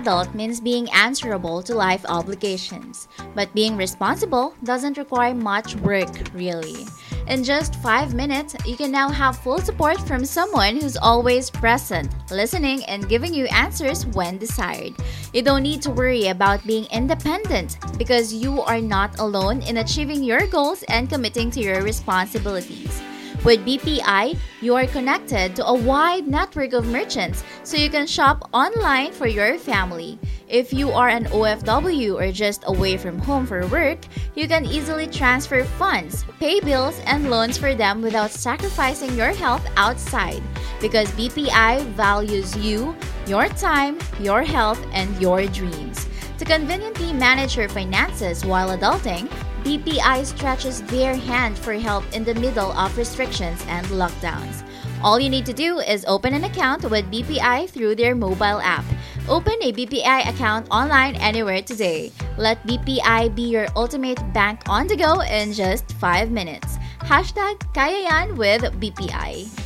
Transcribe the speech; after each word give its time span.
Adult 0.00 0.34
means 0.34 0.60
being 0.60 0.88
answerable 0.92 1.62
to 1.62 1.74
life 1.74 2.06
obligations, 2.08 3.06
but 3.34 3.52
being 3.52 3.76
responsible 3.76 4.54
doesn't 4.64 4.96
require 4.96 5.34
much 5.34 5.76
work, 5.76 6.08
really. 6.32 6.86
In 7.28 7.44
just 7.44 7.76
5 7.76 8.14
minutes, 8.14 8.56
you 8.64 8.76
can 8.76 8.90
now 8.90 9.10
have 9.10 9.36
full 9.36 9.58
support 9.58 10.00
from 10.08 10.24
someone 10.24 10.80
who's 10.80 10.96
always 10.96 11.50
present, 11.50 12.08
listening, 12.30 12.82
and 12.86 13.10
giving 13.10 13.34
you 13.34 13.44
answers 13.52 14.06
when 14.06 14.38
desired. 14.38 14.96
You 15.34 15.42
don't 15.42 15.62
need 15.62 15.82
to 15.82 15.90
worry 15.90 16.28
about 16.28 16.66
being 16.66 16.86
independent 16.90 17.76
because 17.98 18.32
you 18.32 18.62
are 18.62 18.80
not 18.80 19.18
alone 19.18 19.60
in 19.68 19.76
achieving 19.76 20.24
your 20.24 20.46
goals 20.46 20.82
and 20.88 21.10
committing 21.10 21.50
to 21.52 21.60
your 21.60 21.82
responsibilities. 21.82 23.02
With 23.42 23.64
BPI, 23.64 24.36
you 24.60 24.76
are 24.76 24.86
connected 24.86 25.56
to 25.56 25.64
a 25.64 25.72
wide 25.72 26.28
network 26.28 26.74
of 26.74 26.86
merchants 26.86 27.42
so 27.62 27.78
you 27.78 27.88
can 27.88 28.06
shop 28.06 28.50
online 28.52 29.12
for 29.12 29.26
your 29.26 29.56
family. 29.56 30.18
If 30.46 30.74
you 30.74 30.90
are 30.90 31.08
an 31.08 31.24
OFW 31.24 32.20
or 32.20 32.32
just 32.32 32.64
away 32.66 32.98
from 32.98 33.18
home 33.18 33.46
for 33.46 33.66
work, 33.68 33.98
you 34.34 34.46
can 34.46 34.66
easily 34.66 35.06
transfer 35.06 35.64
funds, 35.64 36.26
pay 36.38 36.60
bills, 36.60 37.00
and 37.06 37.30
loans 37.30 37.56
for 37.56 37.74
them 37.74 38.02
without 38.02 38.30
sacrificing 38.30 39.16
your 39.16 39.32
health 39.32 39.66
outside 39.76 40.42
because 40.78 41.08
BPI 41.12 41.86
values 41.96 42.54
you, 42.58 42.94
your 43.26 43.48
time, 43.48 43.98
your 44.20 44.42
health, 44.42 44.84
and 44.92 45.08
your 45.18 45.46
dreams. 45.46 46.06
To 46.36 46.44
conveniently 46.44 47.14
manage 47.14 47.56
your 47.56 47.70
finances 47.70 48.44
while 48.44 48.76
adulting, 48.76 49.32
BPI 49.64 50.24
stretches 50.24 50.82
their 50.84 51.14
hand 51.14 51.58
for 51.58 51.74
help 51.74 52.04
in 52.14 52.24
the 52.24 52.34
middle 52.34 52.72
of 52.72 52.96
restrictions 52.96 53.62
and 53.68 53.86
lockdowns. 53.88 54.64
All 55.02 55.20
you 55.20 55.28
need 55.28 55.44
to 55.46 55.52
do 55.52 55.78
is 55.78 56.04
open 56.08 56.34
an 56.34 56.44
account 56.44 56.88
with 56.90 57.10
BPI 57.12 57.68
through 57.68 57.94
their 57.94 58.14
mobile 58.14 58.60
app. 58.60 58.84
Open 59.28 59.54
a 59.60 59.72
BPI 59.72 60.28
account 60.28 60.66
online 60.70 61.14
anywhere 61.16 61.62
today. 61.62 62.10
Let 62.38 62.66
BPI 62.66 63.34
be 63.34 63.42
your 63.42 63.68
ultimate 63.76 64.20
bank 64.32 64.60
on 64.66 64.86
the 64.86 64.96
go 64.96 65.20
in 65.20 65.52
just 65.52 65.92
5 65.92 66.30
minutes. 66.30 66.78
Hashtag 67.00 67.60
Kayayan 67.74 68.36
with 68.36 68.62
BPI. 68.80 69.59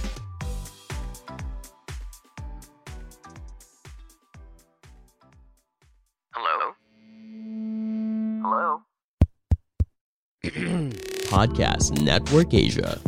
Podcast 11.33 12.03
Network 12.03 12.53
Asia. 12.53 13.01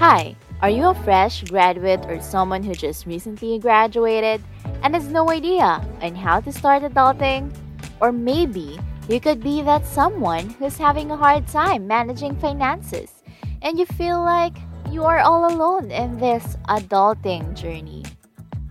Hi, 0.00 0.34
are 0.62 0.70
you 0.70 0.86
a 0.86 0.94
fresh 1.04 1.44
graduate 1.44 2.00
or 2.06 2.22
someone 2.22 2.62
who 2.62 2.74
just 2.74 3.04
recently 3.04 3.58
graduated 3.58 4.42
and 4.82 4.94
has 4.94 5.08
no 5.08 5.28
idea 5.28 5.84
on 6.00 6.14
how 6.14 6.40
to 6.40 6.50
start 6.50 6.82
adulting? 6.82 7.52
Or 8.00 8.12
maybe 8.12 8.78
you 9.08 9.20
could 9.20 9.42
be 9.42 9.62
that 9.62 9.86
someone 9.86 10.50
who's 10.50 10.76
having 10.76 11.10
a 11.10 11.16
hard 11.16 11.46
time 11.48 11.86
managing 11.86 12.36
finances 12.36 13.22
and 13.62 13.78
you 13.78 13.86
feel 13.86 14.20
like 14.20 14.56
you 14.90 15.04
are 15.04 15.18
all 15.20 15.50
alone 15.50 15.90
in 15.90 16.18
this 16.18 16.56
adulting 16.68 17.54
journey. 17.54 18.04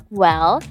Well, 0.09 0.61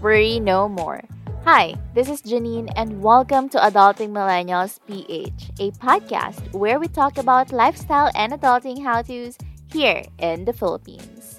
worry 0.00 0.40
no 0.40 0.68
more. 0.68 1.02
Hi, 1.44 1.76
this 1.94 2.08
is 2.08 2.22
Janine, 2.22 2.72
and 2.74 3.02
welcome 3.02 3.48
to 3.50 3.58
Adulting 3.58 4.10
Millennials 4.10 4.80
PH, 4.88 5.50
a 5.60 5.70
podcast 5.78 6.52
where 6.52 6.80
we 6.80 6.88
talk 6.88 7.18
about 7.18 7.52
lifestyle 7.52 8.10
and 8.16 8.32
adulting 8.32 8.82
how 8.82 9.02
to's 9.02 9.38
here 9.70 10.02
in 10.18 10.44
the 10.44 10.52
Philippines. 10.52 11.35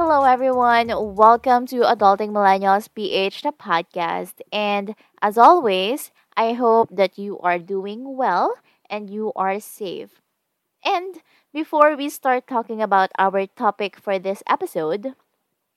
Hello, 0.00 0.24
everyone. 0.24 0.88
Welcome 1.14 1.66
to 1.66 1.84
Adulting 1.84 2.30
Millennials 2.32 2.88
PH, 2.92 3.42
the 3.42 3.52
podcast. 3.52 4.40
And 4.50 4.94
as 5.20 5.36
always, 5.36 6.10
I 6.36 6.54
hope 6.54 6.88
that 6.90 7.18
you 7.18 7.38
are 7.40 7.58
doing 7.58 8.16
well 8.16 8.54
and 8.88 9.10
you 9.10 9.30
are 9.36 9.60
safe. 9.60 10.22
And 10.84 11.22
before 11.52 11.96
we 11.96 12.08
start 12.10 12.46
talking 12.48 12.82
about 12.82 13.12
our 13.18 13.46
topic 13.46 13.98
for 13.98 14.18
this 14.18 14.42
episode, 14.48 15.14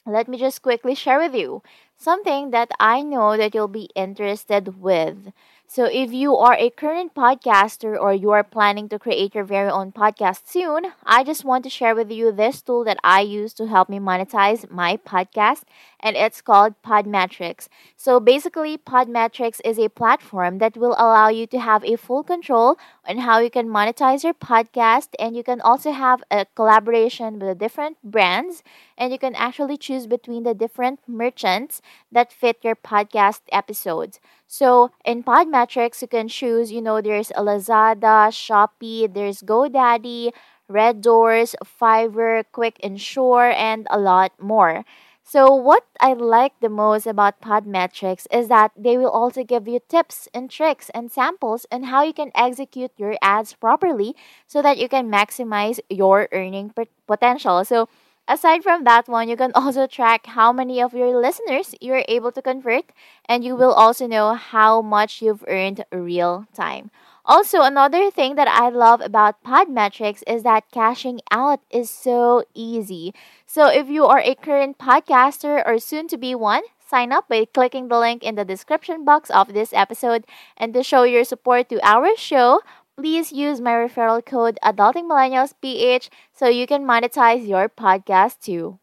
let 0.06 0.28
me 0.30 0.38
just 0.38 0.62
quickly 0.62 0.96
share 0.96 1.20
with 1.20 1.36
you 1.36 1.62
something 1.98 2.52
that 2.52 2.72
I 2.80 3.02
know 3.04 3.36
that 3.38 3.54
you'll 3.54 3.68
be 3.68 3.90
interested 3.96 4.80
with. 4.82 5.34
So, 5.74 5.86
if 5.86 6.14
you 6.14 6.36
are 6.38 6.54
a 6.54 6.70
current 6.70 7.16
podcaster 7.16 8.00
or 8.00 8.14
you 8.14 8.30
are 8.30 8.44
planning 8.44 8.88
to 8.90 9.00
create 9.00 9.34
your 9.34 9.44
very 9.44 9.72
own 9.72 9.92
podcast 9.92 10.46
soon, 10.46 10.94
I 11.04 11.24
just 11.24 11.44
want 11.44 11.64
to 11.64 11.70
share 11.72 11.96
with 11.96 12.12
you 12.12 12.32
this 12.32 12.62
tool 12.62 12.84
that 12.84 13.00
I 13.04 13.22
use 13.22 13.54
to 13.56 13.66
help 13.66 13.90
me 13.90 13.98
monetize 13.98 14.70
my 14.70 14.98
podcast, 14.98 15.64
and 16.00 16.16
it's 16.16 16.42
called 16.42 16.76
Podmetrics. 16.86 17.70
So, 17.98 18.20
basically, 18.20 18.78
Podmetrics 18.78 19.62
is 19.66 19.80
a 19.80 19.90
platform 19.90 20.60
that 20.60 20.78
will 20.78 20.94
allow 20.94 21.30
you 21.30 21.48
to 21.48 21.60
have 21.60 21.84
a 21.84 21.96
full 21.96 22.22
control 22.22 22.78
on 23.10 23.18
how 23.18 23.40
you 23.40 23.50
can 23.50 23.68
monetize 23.68 24.24
your 24.24 24.36
podcast, 24.36 25.10
and 25.18 25.36
you 25.36 25.44
can 25.44 25.60
also 25.62 25.92
have 25.92 26.24
a 26.30 26.46
collaboration 26.54 27.40
with 27.40 27.48
the 27.50 27.56
different 27.56 27.98
brands, 28.04 28.62
and 28.96 29.12
you 29.12 29.18
can 29.18 29.34
actually 29.34 29.78
choose 29.78 30.06
between 30.06 30.44
the 30.44 30.54
different 30.54 31.00
merchants 31.08 31.82
that 32.12 32.32
fit 32.32 32.60
your 32.62 32.76
podcast 32.76 33.42
episodes. 33.52 34.20
So 34.54 34.92
in 35.04 35.24
Podmetrics, 35.24 36.04
you 36.04 36.08
can 36.08 36.28
choose, 36.28 36.72
you 36.72 36.80
know, 36.80 37.02
there's 37.02 37.34
Lazada, 37.34 38.30
Shopee, 38.30 39.12
there's 39.12 39.42
GoDaddy, 39.42 40.30
Red 40.70 41.02
Doors, 41.02 41.56
Fiverr, 41.66 42.46
Quick 42.52 42.80
Insure, 42.82 43.50
and 43.50 43.88
a 43.90 43.98
lot 43.98 44.32
more. 44.38 44.86
So 45.24 45.50
what 45.56 45.88
I 46.00 46.14
like 46.14 46.54
the 46.60 46.70
most 46.70 47.08
about 47.08 47.42
Podmetrics 47.42 48.28
is 48.30 48.48
that 48.50 48.72
they 48.78 48.96
will 48.96 49.10
also 49.10 49.44
give 49.44 49.68
you 49.68 49.80
tips 49.90 50.28
and 50.36 50.52
tricks 50.52 50.92
and 50.94 51.10
samples 51.10 51.66
on 51.72 51.90
how 51.90 52.04
you 52.04 52.14
can 52.14 52.30
execute 52.36 52.92
your 52.98 53.16
ads 53.24 53.54
properly 53.54 54.16
so 54.46 54.62
that 54.62 54.78
you 54.78 54.88
can 54.88 55.10
maximize 55.10 55.80
your 55.90 56.28
earning 56.32 56.76
potential. 57.08 57.66
So 57.66 57.88
Aside 58.28 58.64
from 58.64 58.86
that 58.86 59.08
one, 59.08 59.28
you 59.28 59.36
can 59.36 59.52
also 59.56 59.88
track 59.88 60.28
how 60.28 60.52
many 60.54 60.82
of 60.82 60.94
your 60.94 61.20
listeners 61.20 61.76
you're 61.82 62.06
able 62.08 62.32
to 62.32 62.42
convert, 62.42 62.86
and 63.28 63.44
you 63.44 63.56
will 63.56 63.74
also 63.74 64.08
know 64.08 64.34
how 64.34 64.82
much 64.82 65.22
you've 65.22 65.44
earned 65.48 65.84
real 65.92 66.46
time. 66.54 66.90
Also, 67.26 67.62
another 67.62 68.12
thing 68.12 68.36
that 68.36 68.50
I 68.50 68.68
love 68.68 69.00
about 69.00 69.44
Podmetrics 69.44 70.24
is 70.28 70.44
that 70.44 70.70
cashing 70.72 71.22
out 71.32 71.62
is 71.72 71.90
so 71.90 72.44
easy. 72.54 73.14
So, 73.46 73.68
if 73.68 73.88
you 73.88 74.06
are 74.06 74.20
a 74.20 74.36
current 74.36 74.78
podcaster 74.78 75.64
or 75.66 75.80
soon 75.80 76.08
to 76.10 76.18
be 76.18 76.36
one, 76.36 76.64
sign 76.86 77.14
up 77.14 77.30
by 77.30 77.46
clicking 77.46 77.88
the 77.88 77.98
link 77.98 78.24
in 78.24 78.36
the 78.36 78.44
description 78.44 79.06
box 79.06 79.30
of 79.30 79.54
this 79.54 79.72
episode. 79.72 80.26
And 80.58 80.74
to 80.74 80.84
show 80.84 81.04
your 81.04 81.24
support 81.24 81.70
to 81.70 81.80
our 81.82 82.16
show, 82.18 82.60
please 82.96 83.32
use 83.32 83.60
my 83.60 83.74
referral 83.74 84.24
code 84.24 84.58
Adulting 84.64 85.10
Millennials 85.10 85.54
PH 85.62 86.10
so 86.32 86.48
you 86.48 86.68
can 86.68 86.86
monetize 86.86 87.48
your 87.48 87.68
podcast 87.68 88.40
too. 88.40 88.78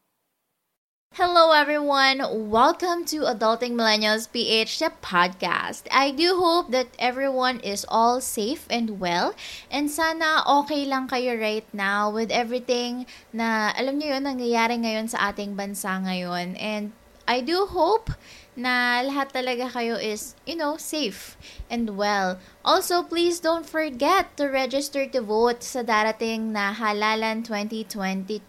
Hello, 1.14 1.50
everyone. 1.50 2.22
Welcome 2.50 3.04
to 3.06 3.26
Adulting 3.26 3.74
Millennials 3.74 4.30
PH, 4.30 4.78
the 4.78 4.90
podcast. 5.02 5.86
I 5.90 6.10
do 6.10 6.38
hope 6.38 6.70
that 6.70 6.86
everyone 6.98 7.58
is 7.60 7.84
all 7.88 8.20
safe 8.20 8.66
and 8.70 8.98
well. 8.98 9.34
And 9.70 9.90
sana 9.90 10.42
okay 10.46 10.86
lang 10.86 11.10
kayo 11.10 11.34
right 11.34 11.66
now 11.74 12.10
with 12.10 12.30
everything 12.30 13.06
na, 13.34 13.74
alam 13.74 13.98
niyo 13.98 14.18
yun, 14.18 14.26
nangyayari 14.26 14.78
ngayon 14.86 15.10
sa 15.10 15.34
ating 15.34 15.58
bansa 15.58 15.98
ngayon. 16.02 16.54
And 16.58 16.94
I 17.26 17.42
do 17.42 17.66
hope 17.66 18.10
na 18.60 19.00
lahat 19.00 19.32
talaga 19.32 19.72
kayo 19.72 19.96
is, 19.96 20.36
you 20.44 20.52
know, 20.52 20.76
safe 20.76 21.40
and 21.72 21.96
well. 21.96 22.36
Also, 22.60 23.00
please 23.00 23.40
don't 23.40 23.64
forget 23.64 24.36
to 24.36 24.44
register 24.52 25.08
to 25.08 25.24
vote 25.24 25.64
sa 25.64 25.80
darating 25.80 26.52
na 26.52 26.76
Halalan 26.76 27.40
2022. 27.40 28.44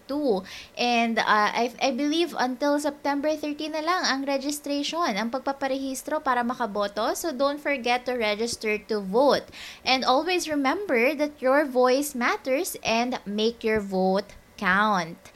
And 0.76 1.16
uh, 1.16 1.48
I, 1.48 1.72
I 1.80 1.96
believe 1.96 2.36
until 2.36 2.76
September 2.76 3.32
30 3.32 3.72
na 3.72 3.80
lang 3.80 4.04
ang 4.04 4.20
registration, 4.28 5.16
ang 5.16 5.32
pagpaparehistro 5.32 6.20
para 6.20 6.44
makaboto. 6.44 7.16
So 7.16 7.32
don't 7.32 7.58
forget 7.58 8.04
to 8.04 8.20
register 8.20 8.76
to 8.92 9.00
vote. 9.00 9.48
And 9.80 10.04
always 10.04 10.44
remember 10.44 11.16
that 11.16 11.40
your 11.40 11.64
voice 11.64 12.12
matters 12.12 12.76
and 12.84 13.16
make 13.24 13.64
your 13.64 13.80
vote 13.80 14.36
count. 14.60 15.32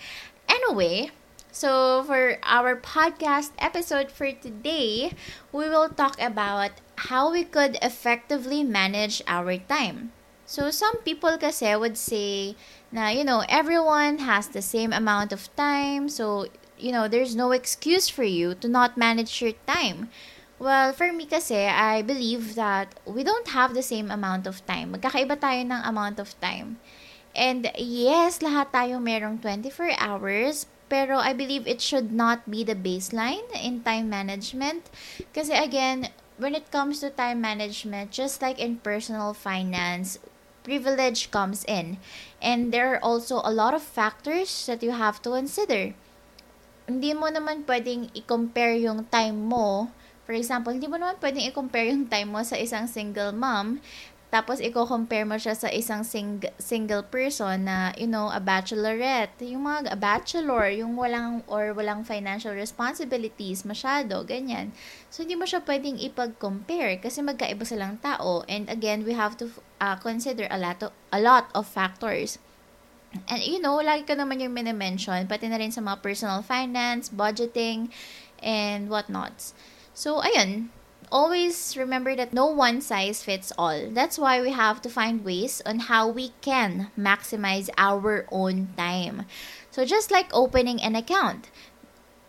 Anyway, 0.47 1.11
So, 1.57 2.05
for 2.05 2.37
our 2.45 2.77
podcast 2.77 3.57
episode 3.57 4.13
for 4.13 4.29
today, 4.29 5.17
we 5.57 5.73
will 5.73 5.89
talk 5.89 6.21
about 6.21 6.85
how 7.09 7.33
we 7.33 7.49
could 7.49 7.81
effectively 7.81 8.61
manage 8.61 9.25
our 9.25 9.57
time. 9.57 10.13
So, 10.45 10.69
some 10.69 11.01
people 11.01 11.41
kasi 11.41 11.73
would 11.73 11.97
say 11.97 12.61
na, 12.93 13.09
you 13.09 13.25
know, 13.25 13.41
everyone 13.49 14.21
has 14.29 14.53
the 14.53 14.61
same 14.61 14.93
amount 14.93 15.33
of 15.33 15.49
time. 15.57 16.13
So, 16.13 16.53
you 16.77 16.93
know, 16.93 17.09
there's 17.09 17.33
no 17.33 17.57
excuse 17.57 18.05
for 18.13 18.29
you 18.29 18.53
to 18.61 18.69
not 18.69 19.01
manage 19.01 19.41
your 19.41 19.57
time. 19.65 20.13
Well, 20.61 20.93
for 20.93 21.09
me 21.09 21.25
kasi, 21.25 21.65
I 21.65 22.05
believe 22.05 22.53
that 22.61 23.01
we 23.09 23.25
don't 23.25 23.49
have 23.57 23.73
the 23.73 23.81
same 23.81 24.13
amount 24.13 24.45
of 24.45 24.61
time. 24.69 24.93
Magkakaiba 24.93 25.41
tayo 25.41 25.65
ng 25.65 25.73
amount 25.89 26.21
of 26.21 26.37
time. 26.37 26.77
And 27.33 27.73
yes, 27.81 28.45
lahat 28.45 28.77
tayo 28.77 29.01
merong 29.01 29.41
24 29.41 29.97
hours, 29.97 30.69
pero 30.89 31.19
I 31.19 31.35
believe 31.35 31.67
it 31.67 31.83
should 31.83 32.13
not 32.15 32.47
be 32.47 32.63
the 32.63 32.79
baseline 32.79 33.47
in 33.55 33.83
time 33.83 34.09
management. 34.09 34.87
Kasi 35.35 35.55
again, 35.55 36.11
when 36.39 36.55
it 36.55 36.71
comes 36.71 37.01
to 37.01 37.11
time 37.11 37.41
management, 37.41 38.13
just 38.13 38.41
like 38.41 38.59
in 38.59 38.79
personal 38.79 39.35
finance, 39.35 40.19
privilege 40.63 41.31
comes 41.31 41.65
in. 41.67 41.99
And 42.43 42.71
there 42.71 42.95
are 42.95 43.03
also 43.03 43.43
a 43.43 43.55
lot 43.55 43.75
of 43.75 43.83
factors 43.83 44.51
that 44.67 44.83
you 44.83 44.95
have 44.95 45.23
to 45.23 45.35
consider. 45.35 45.95
Hindi 46.87 47.15
mo 47.15 47.27
naman 47.31 47.67
pwedeng 47.67 48.15
i-compare 48.15 48.79
yung 48.79 49.11
time 49.11 49.51
mo. 49.51 49.91
For 50.27 50.35
example, 50.35 50.75
hindi 50.75 50.87
mo 50.87 50.99
naman 50.99 51.19
pwedeng 51.19 51.47
i-compare 51.51 51.91
yung 51.91 52.07
time 52.07 52.31
mo 52.31 52.43
sa 52.47 52.59
isang 52.59 52.87
single 52.87 53.35
mom 53.35 53.83
tapos, 54.27 54.59
i-compare 54.59 55.23
mo 55.23 55.39
siya 55.39 55.55
sa 55.55 55.71
isang 55.71 56.03
sing- 56.03 56.51
single 56.59 57.07
person 57.07 57.63
na, 57.63 57.95
you 57.95 58.11
know, 58.11 58.27
a 58.27 58.43
bachelorette. 58.43 59.39
Yung 59.39 59.63
mga 59.65 59.95
bachelor, 60.03 60.67
yung 60.75 60.99
walang, 60.99 61.47
or 61.47 61.71
walang 61.71 62.03
financial 62.03 62.51
responsibilities, 62.51 63.63
masyado, 63.63 64.27
ganyan. 64.27 64.75
So, 65.15 65.23
hindi 65.23 65.39
mo 65.39 65.47
siya 65.47 65.63
pwedeng 65.63 66.03
ipag-compare 66.03 66.99
kasi 66.99 67.23
magkaiba 67.23 67.63
silang 67.63 68.03
tao. 68.03 68.43
And 68.51 68.67
again, 68.67 69.07
we 69.07 69.15
have 69.15 69.39
to 69.39 69.49
uh, 69.79 69.95
consider 70.03 70.51
a 70.51 70.59
lot, 70.59 70.83
of, 70.83 70.91
a 71.15 71.23
lot 71.23 71.47
of 71.55 71.71
factors. 71.71 72.43
And 73.31 73.41
you 73.41 73.63
know, 73.63 73.79
lagi 73.81 74.05
ka 74.05 74.19
naman 74.19 74.43
yung 74.43 74.53
minimension, 74.53 75.25
pati 75.25 75.49
na 75.49 75.57
rin 75.57 75.73
sa 75.73 75.81
mga 75.81 76.03
personal 76.05 76.45
finance, 76.45 77.09
budgeting, 77.09 77.89
and 78.43 78.93
whatnots. 78.93 79.57
So, 79.97 80.21
ayun, 80.21 80.69
always 81.11 81.77
remember 81.77 82.17
that 82.17 82.33
no 82.33 82.47
one 82.47 82.81
size 82.81 83.23
fits 83.23 83.53
all. 83.59 83.91
That's 83.91 84.19
why 84.19 84.41
we 84.41 84.51
have 84.51 84.83
to 84.83 84.89
find 84.89 85.25
ways 85.25 85.63
on 85.65 85.81
how 85.91 86.09
we 86.09 86.33
can 86.41 86.91
maximize 86.99 87.69
our 87.77 88.27
own 88.31 88.69
time. 88.77 89.27
So, 89.71 89.85
just 89.85 90.11
like 90.11 90.31
opening 90.33 90.81
an 90.81 90.97
account, 90.97 91.51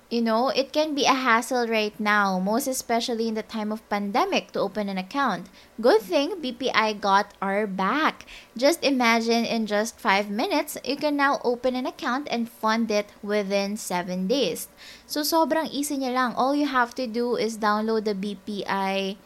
you 0.09 0.21
know, 0.21 0.49
it 0.49 0.71
can 0.71 0.95
be 0.95 1.05
a 1.05 1.13
hassle 1.13 1.67
right 1.67 1.97
now, 1.99 2.39
most 2.39 2.67
especially 2.67 3.27
in 3.27 3.33
the 3.33 3.43
time 3.43 3.71
of 3.71 3.87
pandemic 3.89 4.51
to 4.51 4.59
open 4.59 4.87
an 4.87 4.97
account. 4.97 5.47
Good 5.81 6.01
thing 6.01 6.39
BPI 6.41 7.01
got 7.01 7.33
our 7.41 7.67
back. 7.67 8.25
Just 8.55 8.83
imagine 8.83 9.43
in 9.43 9.67
just 9.67 9.99
5 9.99 10.29
minutes, 10.29 10.77
you 10.85 10.95
can 10.95 11.17
now 11.17 11.41
open 11.43 11.75
an 11.75 11.85
account 11.85 12.27
and 12.31 12.49
fund 12.49 12.89
it 12.89 13.11
within 13.21 13.75
7 13.75 14.27
days. 14.27 14.69
So 15.05 15.21
sobrang 15.21 15.67
easy 15.71 15.99
niya 15.99 16.15
lang. 16.15 16.31
All 16.35 16.55
you 16.55 16.67
have 16.67 16.95
to 16.95 17.05
do 17.05 17.35
is 17.35 17.59
download 17.59 18.05
the 18.05 18.15
BPI 18.15 19.17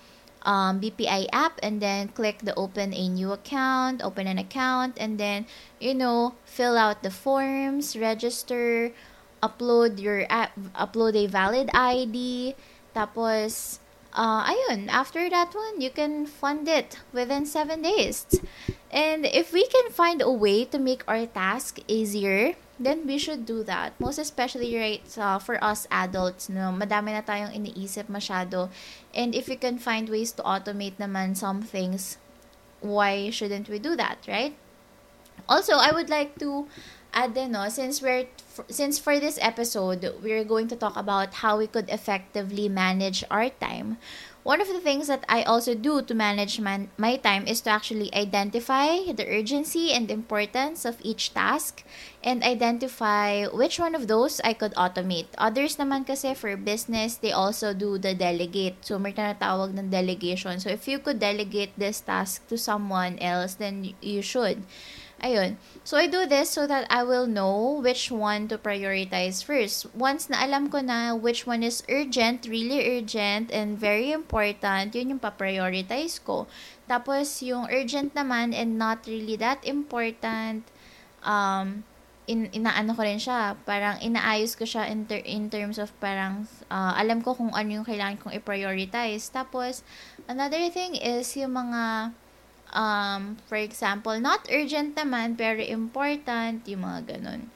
um, 0.44 0.82
BPI 0.82 1.30
app 1.32 1.60
and 1.62 1.82
then 1.82 2.10
click 2.10 2.40
the 2.42 2.56
open 2.56 2.94
a 2.94 3.08
new 3.08 3.32
account, 3.32 4.02
open 4.02 4.28
an 4.28 4.38
account, 4.38 4.98
and 5.00 5.20
then, 5.20 5.46
you 5.80 5.94
know, 5.94 6.34
fill 6.46 6.78
out 6.78 7.04
the 7.04 7.12
forms, 7.12 7.96
register, 7.96 8.92
upload 9.42 10.00
your 10.00 10.26
app, 10.30 10.54
upload 10.78 11.16
a 11.16 11.28
valid 11.28 11.70
ID, 11.74 12.56
tapos, 12.96 13.80
uh, 14.14 14.46
ayun, 14.46 14.88
after 14.90 15.30
that 15.30 15.54
one, 15.54 15.82
you 15.82 15.90
can 15.90 16.26
fund 16.26 16.68
it 16.68 17.00
within 17.14 17.46
7 17.46 17.82
days. 17.82 18.26
And 18.92 19.26
if 19.26 19.54
we 19.54 19.66
can 19.68 19.90
find 19.92 20.22
a 20.22 20.32
way 20.32 20.66
to 20.66 20.78
make 20.78 21.04
our 21.08 21.26
task 21.26 21.80
easier, 21.88 22.56
then 22.78 23.08
we 23.08 23.18
should 23.18 23.46
do 23.46 23.64
that. 23.64 23.94
Most 24.00 24.18
especially 24.18 24.76
right 24.76 25.06
uh, 25.18 25.40
for 25.40 25.64
us 25.64 25.88
adults, 25.92 26.50
no, 26.50 26.76
madami 26.76 27.16
na 27.16 27.22
tayong 27.22 27.56
iniisip 27.56 28.12
masyado. 28.12 28.70
And 29.16 29.34
if 29.34 29.48
we 29.48 29.56
can 29.56 29.78
find 29.78 30.10
ways 30.10 30.34
to 30.36 30.44
automate 30.44 30.98
naman 31.00 31.38
some 31.38 31.62
things, 31.62 32.18
why 32.82 33.30
shouldn't 33.30 33.70
we 33.70 33.80
do 33.80 33.96
that, 33.96 34.26
right? 34.28 34.58
Also, 35.48 35.78
I 35.78 35.94
would 35.94 36.10
like 36.10 36.38
to 36.40 36.68
add 37.14 37.34
din, 37.34 37.54
no, 37.54 37.70
since 37.70 38.02
we're 38.02 38.28
since 38.70 39.00
for 39.00 39.20
this 39.20 39.40
episode, 39.42 40.04
we're 40.22 40.44
going 40.44 40.68
to 40.70 40.76
talk 40.76 40.96
about 40.96 41.46
how 41.46 41.58
we 41.58 41.68
could 41.68 41.90
effectively 41.90 42.68
manage 42.70 43.24
our 43.32 43.50
time. 43.50 43.98
One 44.44 44.60
of 44.60 44.68
the 44.68 44.82
things 44.82 45.06
that 45.06 45.24
I 45.30 45.44
also 45.44 45.76
do 45.76 46.02
to 46.02 46.14
manage 46.16 46.60
man, 46.60 46.90
my 46.98 47.18
time 47.18 47.46
is 47.46 47.62
to 47.62 47.70
actually 47.70 48.10
identify 48.16 49.14
the 49.14 49.30
urgency 49.30 49.94
and 49.94 50.10
importance 50.10 50.84
of 50.84 50.98
each 51.06 51.36
task 51.36 51.84
and 52.24 52.42
identify 52.42 53.46
which 53.46 53.78
one 53.78 53.94
of 53.94 54.08
those 54.08 54.42
I 54.42 54.54
could 54.54 54.74
automate. 54.74 55.30
Others 55.38 55.78
naman 55.78 56.08
kasi 56.08 56.34
for 56.34 56.58
business, 56.58 57.22
they 57.22 57.32
also 57.32 57.74
do 57.74 58.00
the 58.02 58.16
delegate. 58.18 58.82
So, 58.82 58.98
may 58.98 59.14
tinatawag 59.14 59.78
ng 59.78 59.94
delegation. 59.94 60.58
So, 60.58 60.74
if 60.74 60.90
you 60.90 60.98
could 60.98 61.22
delegate 61.22 61.78
this 61.78 62.02
task 62.02 62.50
to 62.50 62.58
someone 62.58 63.22
else, 63.22 63.54
then 63.54 63.94
you 64.02 64.26
should. 64.26 64.66
Ayun. 65.22 65.62
So, 65.86 66.02
I 66.02 66.10
do 66.10 66.26
this 66.26 66.50
so 66.50 66.66
that 66.66 66.90
I 66.90 67.06
will 67.06 67.30
know 67.30 67.78
which 67.78 68.10
one 68.10 68.50
to 68.50 68.58
prioritize 68.58 69.46
first. 69.46 69.86
Once 69.94 70.34
na 70.34 70.42
alam 70.42 70.74
ko 70.74 70.82
na 70.82 71.14
which 71.14 71.46
one 71.46 71.62
is 71.62 71.86
urgent, 71.86 72.50
really 72.50 72.82
urgent, 72.98 73.54
and 73.54 73.78
very 73.78 74.10
important, 74.10 74.98
yun 74.98 75.14
yung 75.14 75.22
pa-prioritize 75.22 76.18
ko. 76.26 76.50
Tapos, 76.90 77.46
yung 77.46 77.70
urgent 77.70 78.18
naman 78.18 78.50
and 78.50 78.82
not 78.82 79.06
really 79.06 79.38
that 79.38 79.62
important, 79.62 80.66
um, 81.22 81.86
in, 82.26 82.50
inaano 82.50 82.98
ko 82.98 83.06
rin 83.06 83.22
siya. 83.22 83.54
Parang 83.62 84.02
inaayos 84.02 84.58
ko 84.58 84.66
siya 84.66 84.90
in, 84.90 85.06
ter- 85.06 85.22
in 85.22 85.54
terms 85.54 85.78
of 85.78 85.94
parang 86.02 86.50
uh, 86.74 86.98
alam 86.98 87.22
ko 87.22 87.38
kung 87.38 87.54
ano 87.54 87.70
yung 87.70 87.86
kailangan 87.86 88.18
kong 88.18 88.34
i-prioritize. 88.34 89.30
Tapos, 89.30 89.86
another 90.26 90.66
thing 90.74 90.98
is 90.98 91.30
yung 91.38 91.54
mga 91.54 92.10
um, 92.74 93.38
for 93.48 93.56
example, 93.56 94.20
not 94.20 94.48
urgent 94.52 94.96
naman, 94.96 95.38
pero 95.38 95.60
important, 95.64 96.68
yung 96.68 96.82
mga 96.84 97.18
ganun. 97.18 97.52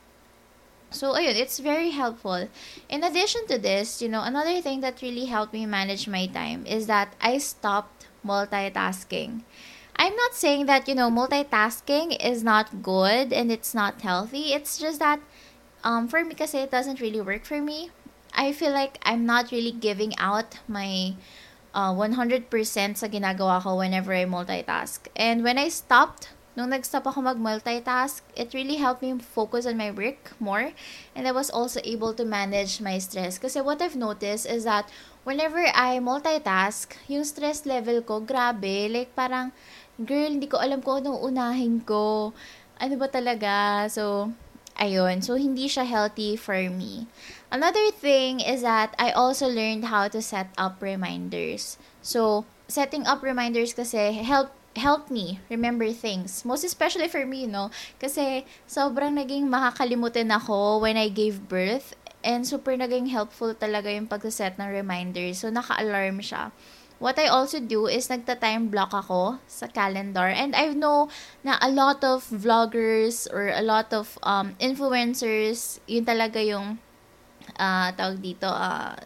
So, 0.92 1.12
ayun, 1.12 1.36
it's 1.36 1.60
very 1.60 1.92
helpful. 1.92 2.48
In 2.88 3.04
addition 3.04 3.48
to 3.48 3.58
this, 3.58 4.02
you 4.02 4.08
know, 4.08 4.24
another 4.24 4.62
thing 4.62 4.80
that 4.80 5.02
really 5.02 5.26
helped 5.26 5.52
me 5.52 5.66
manage 5.66 6.08
my 6.08 6.28
time 6.28 6.66
is 6.66 6.88
that 6.88 7.16
I 7.20 7.38
stopped 7.38 8.08
multitasking. 8.26 9.44
I'm 9.98 10.16
not 10.16 10.34
saying 10.34 10.68
that, 10.68 10.88
you 10.88 10.96
know, 10.96 11.10
multitasking 11.10 12.16
is 12.24 12.44
not 12.44 12.84
good 12.84 13.32
and 13.34 13.52
it's 13.52 13.74
not 13.74 14.02
healthy. 14.02 14.54
It's 14.54 14.78
just 14.78 15.00
that, 15.00 15.20
um, 15.84 16.08
for 16.08 16.24
me 16.24 16.36
kasi 16.36 16.60
it 16.60 16.72
doesn't 16.72 17.02
really 17.02 17.22
work 17.22 17.44
for 17.44 17.62
me. 17.62 17.92
I 18.34 18.52
feel 18.52 18.72
like 18.72 19.00
I'm 19.04 19.26
not 19.26 19.52
really 19.52 19.72
giving 19.72 20.14
out 20.20 20.60
my 20.68 21.16
uh, 21.76 21.92
100% 21.92 22.48
sa 22.96 23.08
ginagawa 23.12 23.60
ko 23.60 23.76
whenever 23.76 24.16
I 24.16 24.24
multitask. 24.24 25.12
And 25.14 25.44
when 25.44 25.60
I 25.60 25.68
stopped, 25.68 26.32
nung 26.56 26.72
nag-stop 26.72 27.04
ako 27.04 27.28
mag-multitask, 27.28 28.24
it 28.32 28.56
really 28.56 28.80
helped 28.80 29.04
me 29.04 29.20
focus 29.20 29.68
on 29.68 29.76
my 29.76 29.92
work 29.92 30.32
more. 30.40 30.72
And 31.12 31.28
I 31.28 31.36
was 31.36 31.52
also 31.52 31.84
able 31.84 32.16
to 32.16 32.24
manage 32.24 32.80
my 32.80 32.96
stress. 33.04 33.36
Kasi 33.36 33.60
what 33.60 33.84
I've 33.84 34.00
noticed 34.00 34.48
is 34.48 34.64
that 34.64 34.88
whenever 35.28 35.60
I 35.76 36.00
multitask, 36.00 36.96
yung 37.12 37.28
stress 37.28 37.68
level 37.68 38.00
ko, 38.08 38.24
grabe. 38.24 38.88
Like 38.88 39.12
parang, 39.12 39.52
girl, 40.00 40.32
hindi 40.32 40.48
ko 40.48 40.64
alam 40.64 40.80
kung 40.80 41.04
anong 41.04 41.28
unahin 41.28 41.84
ko. 41.84 42.32
Ano 42.80 42.96
ba 42.96 43.12
talaga? 43.12 43.86
So, 43.92 44.32
ayun. 44.80 45.20
So, 45.20 45.36
hindi 45.36 45.68
siya 45.68 45.84
healthy 45.84 46.40
for 46.40 46.56
me. 46.72 47.08
Another 47.52 47.92
thing 47.92 48.40
is 48.40 48.62
that 48.62 48.96
I 48.98 49.12
also 49.12 49.48
learned 49.48 49.86
how 49.86 50.08
to 50.10 50.22
set 50.22 50.50
up 50.58 50.82
reminders. 50.82 51.78
So, 52.02 52.46
setting 52.68 53.06
up 53.06 53.22
reminders 53.22 53.74
kasi 53.74 54.22
help 54.26 54.52
help 54.76 55.08
me 55.08 55.40
remember 55.48 55.88
things. 55.96 56.44
Most 56.44 56.68
especially 56.68 57.08
for 57.08 57.24
me, 57.24 57.48
know, 57.48 57.72
kasi 57.96 58.44
sobrang 58.68 59.16
naging 59.16 59.48
makakalimutin 59.48 60.28
ako 60.36 60.84
when 60.84 61.00
I 61.00 61.08
gave 61.08 61.48
birth 61.48 61.96
And 62.26 62.42
super 62.42 62.74
naging 62.74 63.14
helpful 63.14 63.54
talaga 63.54 63.94
yung 63.94 64.10
pagsaset 64.10 64.58
ng 64.58 64.66
reminders. 64.74 65.46
So, 65.46 65.54
naka-alarm 65.54 66.26
siya. 66.26 66.50
What 66.98 67.22
I 67.22 67.30
also 67.30 67.62
do 67.62 67.86
is 67.86 68.10
nagta-time 68.10 68.74
block 68.74 68.98
ako 68.98 69.38
sa 69.46 69.70
calendar. 69.70 70.26
And 70.26 70.58
I 70.58 70.74
know 70.74 71.14
na 71.46 71.62
a 71.62 71.70
lot 71.70 72.02
of 72.02 72.26
vloggers 72.26 73.30
or 73.30 73.54
a 73.54 73.62
lot 73.62 73.94
of 73.94 74.18
um, 74.26 74.58
influencers, 74.58 75.78
yun 75.86 76.10
talaga 76.10 76.42
yung 76.42 76.82
uh, 77.58 77.90
tawag 77.94 78.20
dito, 78.22 78.50
uh, 78.50 78.98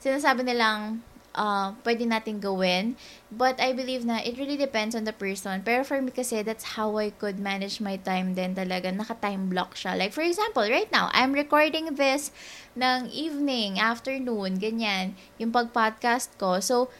sinasabi 0.00 0.46
nilang 0.46 1.02
uh, 1.34 1.74
pwede 1.86 2.06
natin 2.06 2.42
gawin. 2.42 2.96
But 3.30 3.62
I 3.62 3.72
believe 3.72 4.02
na 4.02 4.22
it 4.22 4.38
really 4.38 4.58
depends 4.58 4.94
on 4.94 5.06
the 5.06 5.14
person. 5.14 5.62
Pero 5.62 5.86
for 5.86 6.02
me 6.02 6.10
kasi, 6.10 6.42
that's 6.42 6.74
how 6.74 6.98
I 6.98 7.14
could 7.14 7.38
manage 7.38 7.78
my 7.78 7.98
time 8.00 8.34
din 8.34 8.54
talaga. 8.54 8.90
Naka-time 8.90 9.50
block 9.50 9.78
siya. 9.78 9.94
Like 9.94 10.10
for 10.10 10.24
example, 10.24 10.66
right 10.66 10.90
now, 10.90 11.10
I'm 11.14 11.30
recording 11.32 11.94
this 11.94 12.34
ng 12.74 13.10
evening, 13.10 13.78
afternoon, 13.78 14.58
ganyan. 14.58 15.14
Yung 15.38 15.54
pag-podcast 15.54 16.34
ko. 16.38 16.58
So, 16.58 16.90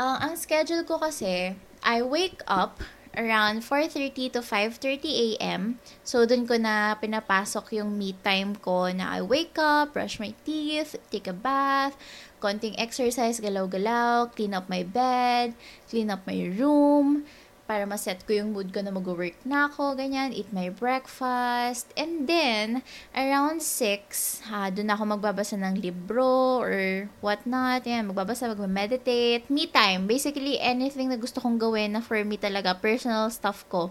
uh, 0.00 0.18
ang 0.20 0.36
schedule 0.40 0.84
ko 0.88 1.00
kasi, 1.00 1.56
I 1.84 2.00
wake 2.00 2.40
up 2.48 2.80
around 3.16 3.62
4.30 3.62 4.32
to 4.34 4.40
5.30 4.40 5.38
a.m. 5.38 5.78
So, 6.02 6.26
dun 6.26 6.46
ko 6.46 6.58
na 6.58 6.98
pinapasok 6.98 7.78
yung 7.78 7.94
me 7.94 8.14
time 8.22 8.58
ko 8.58 8.90
na 8.90 9.14
I 9.16 9.20
wake 9.22 9.58
up, 9.58 9.94
brush 9.94 10.18
my 10.18 10.34
teeth, 10.44 10.98
take 11.10 11.30
a 11.30 11.36
bath, 11.36 11.94
konting 12.42 12.76
exercise, 12.76 13.40
galaw-galaw, 13.40 14.34
clean 14.36 14.52
up 14.52 14.68
my 14.68 14.84
bed, 14.84 15.56
clean 15.88 16.12
up 16.12 16.26
my 16.28 16.44
room, 16.52 17.24
para 17.64 17.88
ma-set 17.88 18.20
ko 18.28 18.36
yung 18.36 18.52
mood 18.52 18.68
ko 18.68 18.84
na 18.84 18.92
mag-work 18.92 19.32
na 19.48 19.72
ako, 19.72 19.96
ganyan, 19.96 20.36
eat 20.36 20.52
my 20.52 20.68
breakfast. 20.68 21.88
And 21.96 22.28
then, 22.28 22.84
around 23.16 23.64
6, 23.64 24.44
ha, 24.52 24.68
doon 24.68 24.92
ako 24.92 25.16
magbabasa 25.16 25.56
ng 25.56 25.80
libro 25.80 26.60
or 26.60 27.08
whatnot. 27.24 27.88
Yan, 27.88 28.12
magbabasa, 28.12 28.52
mag-meditate. 28.52 29.48
Me 29.48 29.64
time. 29.64 30.04
Basically, 30.04 30.60
anything 30.60 31.08
na 31.08 31.16
gusto 31.16 31.40
kong 31.40 31.56
gawin 31.56 31.96
na 31.96 32.04
for 32.04 32.20
me 32.20 32.36
talaga, 32.36 32.76
personal 32.76 33.32
stuff 33.32 33.64
ko. 33.72 33.88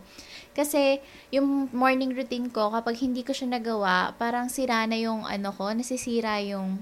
Kasi, 0.54 1.02
yung 1.34 1.74
morning 1.74 2.14
routine 2.14 2.54
ko, 2.54 2.70
kapag 2.70 3.02
hindi 3.02 3.26
ko 3.26 3.34
siya 3.34 3.58
nagawa, 3.58 4.14
parang 4.22 4.54
sira 4.54 4.86
na 4.86 5.02
yung 5.02 5.26
ano 5.26 5.50
ko, 5.50 5.74
nasisira 5.74 6.38
yung 6.46 6.78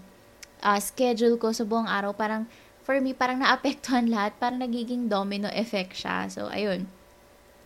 uh, 0.59 0.79
schedule 0.83 1.39
ko 1.39 1.55
sa 1.55 1.63
buong 1.63 1.87
araw, 1.87 2.11
parang 2.11 2.51
for 2.83 2.97
me, 2.99 3.13
parang 3.13 3.41
naapektuhan 3.41 4.09
lahat. 4.09 4.37
Parang 4.41 4.61
nagiging 4.61 5.07
domino 5.07 5.49
effect 5.53 5.97
siya. 5.97 6.27
So, 6.27 6.49
ayun. 6.49 6.89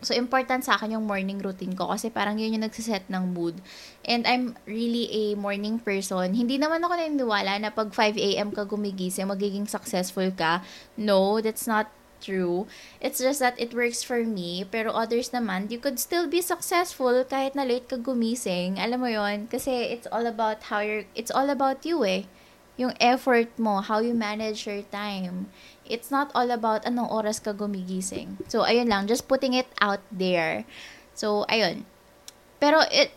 So, 0.04 0.12
important 0.12 0.60
sa 0.60 0.76
akin 0.76 0.92
yung 0.92 1.08
morning 1.08 1.40
routine 1.40 1.72
ko 1.72 1.88
kasi 1.88 2.12
parang 2.12 2.36
yun 2.36 2.52
yung 2.52 2.68
nagsiset 2.68 3.08
ng 3.08 3.32
mood. 3.32 3.56
And 4.04 4.28
I'm 4.28 4.52
really 4.68 5.08
a 5.08 5.24
morning 5.40 5.80
person. 5.80 6.36
Hindi 6.36 6.60
naman 6.60 6.84
ako 6.84 7.00
naniniwala 7.00 7.56
na 7.64 7.72
pag 7.72 7.90
5 7.90 8.14
a.m. 8.20 8.52
ka 8.52 8.68
gumigising, 8.68 9.26
magiging 9.26 9.64
successful 9.64 10.28
ka. 10.36 10.60
No, 11.00 11.40
that's 11.40 11.64
not 11.64 11.88
true. 12.20 12.68
It's 13.00 13.24
just 13.24 13.40
that 13.40 13.56
it 13.56 13.72
works 13.72 14.04
for 14.04 14.20
me. 14.20 14.68
Pero 14.68 14.92
others 14.92 15.32
naman, 15.32 15.72
you 15.72 15.80
could 15.80 15.96
still 15.96 16.28
be 16.28 16.44
successful 16.44 17.24
kahit 17.24 17.56
na 17.56 17.64
late 17.64 17.88
ka 17.88 17.96
gumising. 17.96 18.76
Alam 18.76 19.00
mo 19.00 19.08
yon 19.08 19.48
Kasi 19.48 19.96
it's 19.96 20.06
all 20.12 20.28
about 20.28 20.68
how 20.68 20.84
you're, 20.84 21.08
it's 21.16 21.32
all 21.32 21.48
about 21.48 21.88
you 21.88 22.04
eh 22.04 22.28
yung 22.76 22.92
effort 23.00 23.48
mo, 23.56 23.80
how 23.80 23.98
you 23.98 24.12
manage 24.12 24.68
your 24.68 24.84
time. 24.92 25.48
It's 25.88 26.12
not 26.12 26.30
all 26.36 26.52
about 26.52 26.84
anong 26.84 27.08
oras 27.08 27.40
ka 27.40 27.56
gumigising. 27.56 28.36
So, 28.52 28.68
ayun 28.68 28.92
lang, 28.92 29.08
just 29.08 29.28
putting 29.28 29.56
it 29.56 29.68
out 29.80 30.04
there. 30.12 30.68
So, 31.16 31.48
ayun. 31.48 31.88
Pero 32.60 32.84
it 32.92 33.12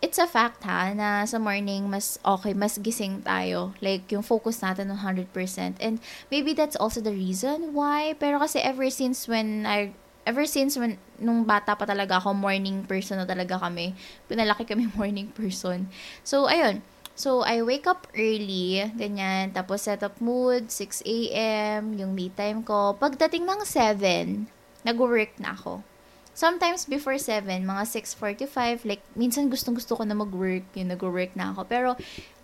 it's 0.00 0.16
a 0.16 0.24
fact 0.24 0.64
ha 0.64 0.96
na 0.96 1.28
sa 1.28 1.36
morning 1.36 1.84
mas 1.92 2.16
okay, 2.24 2.56
mas 2.56 2.80
gising 2.80 3.20
tayo. 3.20 3.76
Like 3.84 4.08
yung 4.10 4.24
focus 4.24 4.64
natin 4.64 4.88
100%. 4.90 5.76
And 5.78 6.00
maybe 6.32 6.56
that's 6.56 6.76
also 6.76 7.04
the 7.04 7.12
reason 7.12 7.76
why. 7.76 8.16
Pero 8.16 8.40
kasi 8.40 8.58
ever 8.64 8.88
since 8.88 9.28
when 9.28 9.68
I 9.68 9.92
ever 10.24 10.48
since 10.48 10.76
when 10.80 10.96
nung 11.20 11.44
bata 11.44 11.76
pa 11.76 11.84
talaga 11.84 12.16
ako 12.20 12.32
morning 12.32 12.88
person 12.88 13.20
na 13.20 13.28
talaga 13.28 13.60
kami. 13.60 13.92
Pinalaki 14.26 14.64
kami 14.64 14.88
morning 14.98 15.30
person. 15.36 15.92
So 16.24 16.48
ayun 16.48 16.80
So, 17.20 17.44
I 17.44 17.60
wake 17.60 17.84
up 17.84 18.08
early, 18.16 18.80
ganyan. 18.96 19.52
Tapos, 19.52 19.84
set 19.84 20.00
up 20.00 20.16
mood, 20.24 20.72
6 20.72 21.04
a.m., 21.04 21.92
yung 22.00 22.16
me 22.16 22.32
time 22.32 22.64
ko. 22.64 22.96
Pagdating 22.96 23.44
ng 23.44 23.60
7, 23.60 24.48
nag-work 24.88 25.36
na 25.36 25.52
ako. 25.52 25.84
Sometimes 26.32 26.88
before 26.88 27.20
7, 27.20 27.44
mga 27.60 27.84
6.45, 27.84 28.88
like, 28.88 29.04
minsan 29.12 29.52
gustong-gusto 29.52 30.00
ko 30.00 30.02
na 30.08 30.16
mag-work, 30.16 30.64
yung 30.72 30.88
nag-work 30.88 31.36
na 31.36 31.52
ako. 31.52 31.68
Pero, 31.68 31.92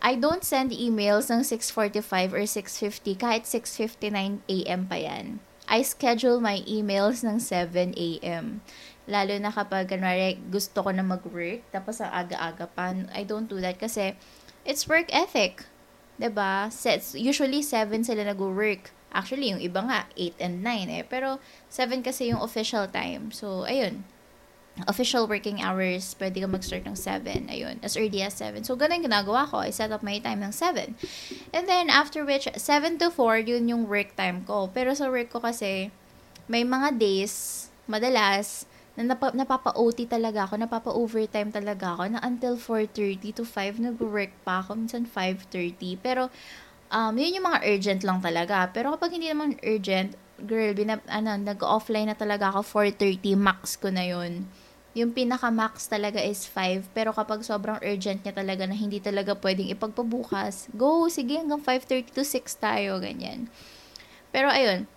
I 0.04 0.12
don't 0.20 0.44
send 0.44 0.76
emails 0.76 1.32
ng 1.32 1.40
6.45 1.40 2.36
or 2.36 2.44
6.50, 2.44 3.16
kahit 3.16 3.48
6.59 3.48 4.44
a.m. 4.44 4.84
pa 4.84 5.00
yan. 5.00 5.40
I 5.72 5.88
schedule 5.88 6.36
my 6.36 6.60
emails 6.68 7.24
ng 7.24 7.40
7 7.40 7.96
a.m. 7.96 8.60
Lalo 9.08 9.32
na 9.40 9.48
kapag, 9.48 9.88
kanwari, 9.88 10.36
gusto 10.52 10.84
ko 10.84 10.92
na 10.92 11.00
mag-work, 11.00 11.64
tapos 11.72 12.04
ang 12.04 12.12
aga-aga 12.12 12.68
pa. 12.68 12.92
I 13.16 13.24
don't 13.24 13.48
do 13.48 13.56
that 13.64 13.80
kasi, 13.80 14.12
it's 14.66 14.90
work 14.90 15.08
ethic. 15.14 15.64
'Di 16.18 16.28
ba? 16.32 16.68
Usually 17.14 17.62
7 17.62 18.04
sila 18.04 18.26
nag-work. 18.26 18.90
Actually, 19.16 19.48
yung 19.54 19.62
iba 19.62 19.80
nga 19.80 20.04
8 20.18 20.36
and 20.42 20.60
9 20.60 20.92
eh. 20.92 21.04
Pero 21.06 21.40
7 21.72 22.04
kasi 22.04 22.28
yung 22.28 22.42
official 22.42 22.84
time. 22.90 23.32
So, 23.32 23.64
ayun. 23.64 24.04
Official 24.84 25.24
working 25.24 25.64
hours, 25.64 26.12
pwede 26.20 26.44
ka 26.44 26.44
mag-start 26.44 26.84
ng 26.84 26.92
7. 26.92 27.48
Ayun, 27.48 27.80
as 27.80 27.96
early 27.96 28.20
as 28.20 28.36
7. 28.36 28.60
So, 28.60 28.76
ganun 28.76 29.00
ginagawa 29.00 29.48
ko. 29.48 29.64
I 29.64 29.72
set 29.72 29.88
up 29.88 30.04
my 30.04 30.20
time 30.20 30.44
ng 30.44 30.52
7. 30.52 30.92
And 31.56 31.64
then, 31.64 31.88
after 31.88 32.28
which, 32.28 32.44
7 32.52 33.00
to 33.00 33.08
4, 33.08 33.40
yun 33.48 33.72
yung 33.72 33.88
work 33.88 34.12
time 34.20 34.44
ko. 34.44 34.68
Pero 34.68 34.92
sa 34.92 35.08
work 35.08 35.32
ko 35.32 35.40
kasi, 35.40 35.88
may 36.44 36.60
mga 36.60 37.00
days, 37.00 37.66
madalas, 37.88 38.68
na 38.96 39.12
napa, 39.12 39.28
napapa-OT 39.36 40.08
talaga 40.08 40.48
ako, 40.48 40.56
napapa-overtime 40.56 41.52
talaga 41.52 41.92
ako 41.92 42.16
na 42.16 42.20
until 42.24 42.56
4.30 42.56 43.36
to 43.36 43.44
5 43.44 43.76
nag-work 43.76 44.32
pa 44.40 44.64
ako, 44.64 44.80
minsan 44.80 45.04
5.30. 45.04 46.00
Pero, 46.00 46.32
um, 46.88 47.12
yun 47.12 47.36
yung 47.36 47.46
mga 47.46 47.60
urgent 47.68 48.02
lang 48.08 48.24
talaga. 48.24 48.72
Pero 48.72 48.96
kapag 48.96 49.12
hindi 49.12 49.28
naman 49.28 49.60
urgent, 49.60 50.16
girl, 50.40 50.72
binab, 50.72 51.04
ano, 51.12 51.36
nag-offline 51.36 52.08
na 52.08 52.16
talaga 52.16 52.48
ako, 52.56 52.80
4.30, 52.88 53.36
max 53.36 53.76
ko 53.76 53.92
na 53.92 54.04
yun. 54.08 54.48
Yung 54.96 55.12
pinaka-max 55.12 55.92
talaga 55.92 56.16
is 56.24 56.48
5. 56.48 56.88
Pero 56.96 57.12
kapag 57.12 57.44
sobrang 57.44 57.76
urgent 57.84 58.24
niya 58.24 58.32
talaga 58.32 58.64
na 58.64 58.72
hindi 58.72 58.96
talaga 58.96 59.36
pwedeng 59.36 59.68
ipagpabukas, 59.76 60.72
go, 60.72 61.04
sige, 61.12 61.36
hanggang 61.36 61.60
5.30 61.60 62.16
to 62.16 62.24
6 62.24 62.32
tayo, 62.56 62.96
ganyan. 62.96 63.52
Pero 64.32 64.48
ayun, 64.48 64.88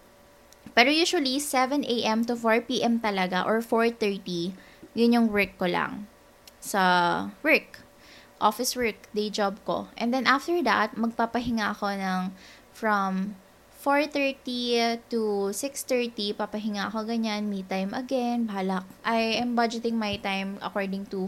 pero 0.80 0.96
usually, 0.96 1.44
7 1.44 1.84
a.m. 1.84 2.24
to 2.24 2.40
4 2.40 2.64
p.m. 2.64 3.04
talaga 3.04 3.44
or 3.44 3.60
4.30, 3.60 4.56
yun 4.96 5.12
yung 5.12 5.28
work 5.28 5.60
ko 5.60 5.68
lang. 5.68 6.08
Sa 6.64 7.28
work. 7.44 7.84
Office 8.40 8.80
work, 8.80 9.12
day 9.12 9.28
job 9.28 9.60
ko. 9.68 9.92
And 10.00 10.16
then 10.16 10.24
after 10.24 10.56
that, 10.64 10.96
magpapahinga 10.96 11.76
ako 11.76 12.00
ng 12.00 12.32
from 12.72 13.36
4.30 13.84 15.04
to 15.12 15.52
6.30, 15.52 16.40
papahinga 16.40 16.88
ako 16.88 17.04
ganyan, 17.04 17.52
me 17.52 17.68
time 17.68 17.92
again, 17.92 18.48
bahala. 18.48 18.88
I 19.04 19.36
am 19.36 19.60
budgeting 19.60 20.00
my 20.00 20.16
time 20.24 20.64
according 20.64 21.12
to 21.12 21.28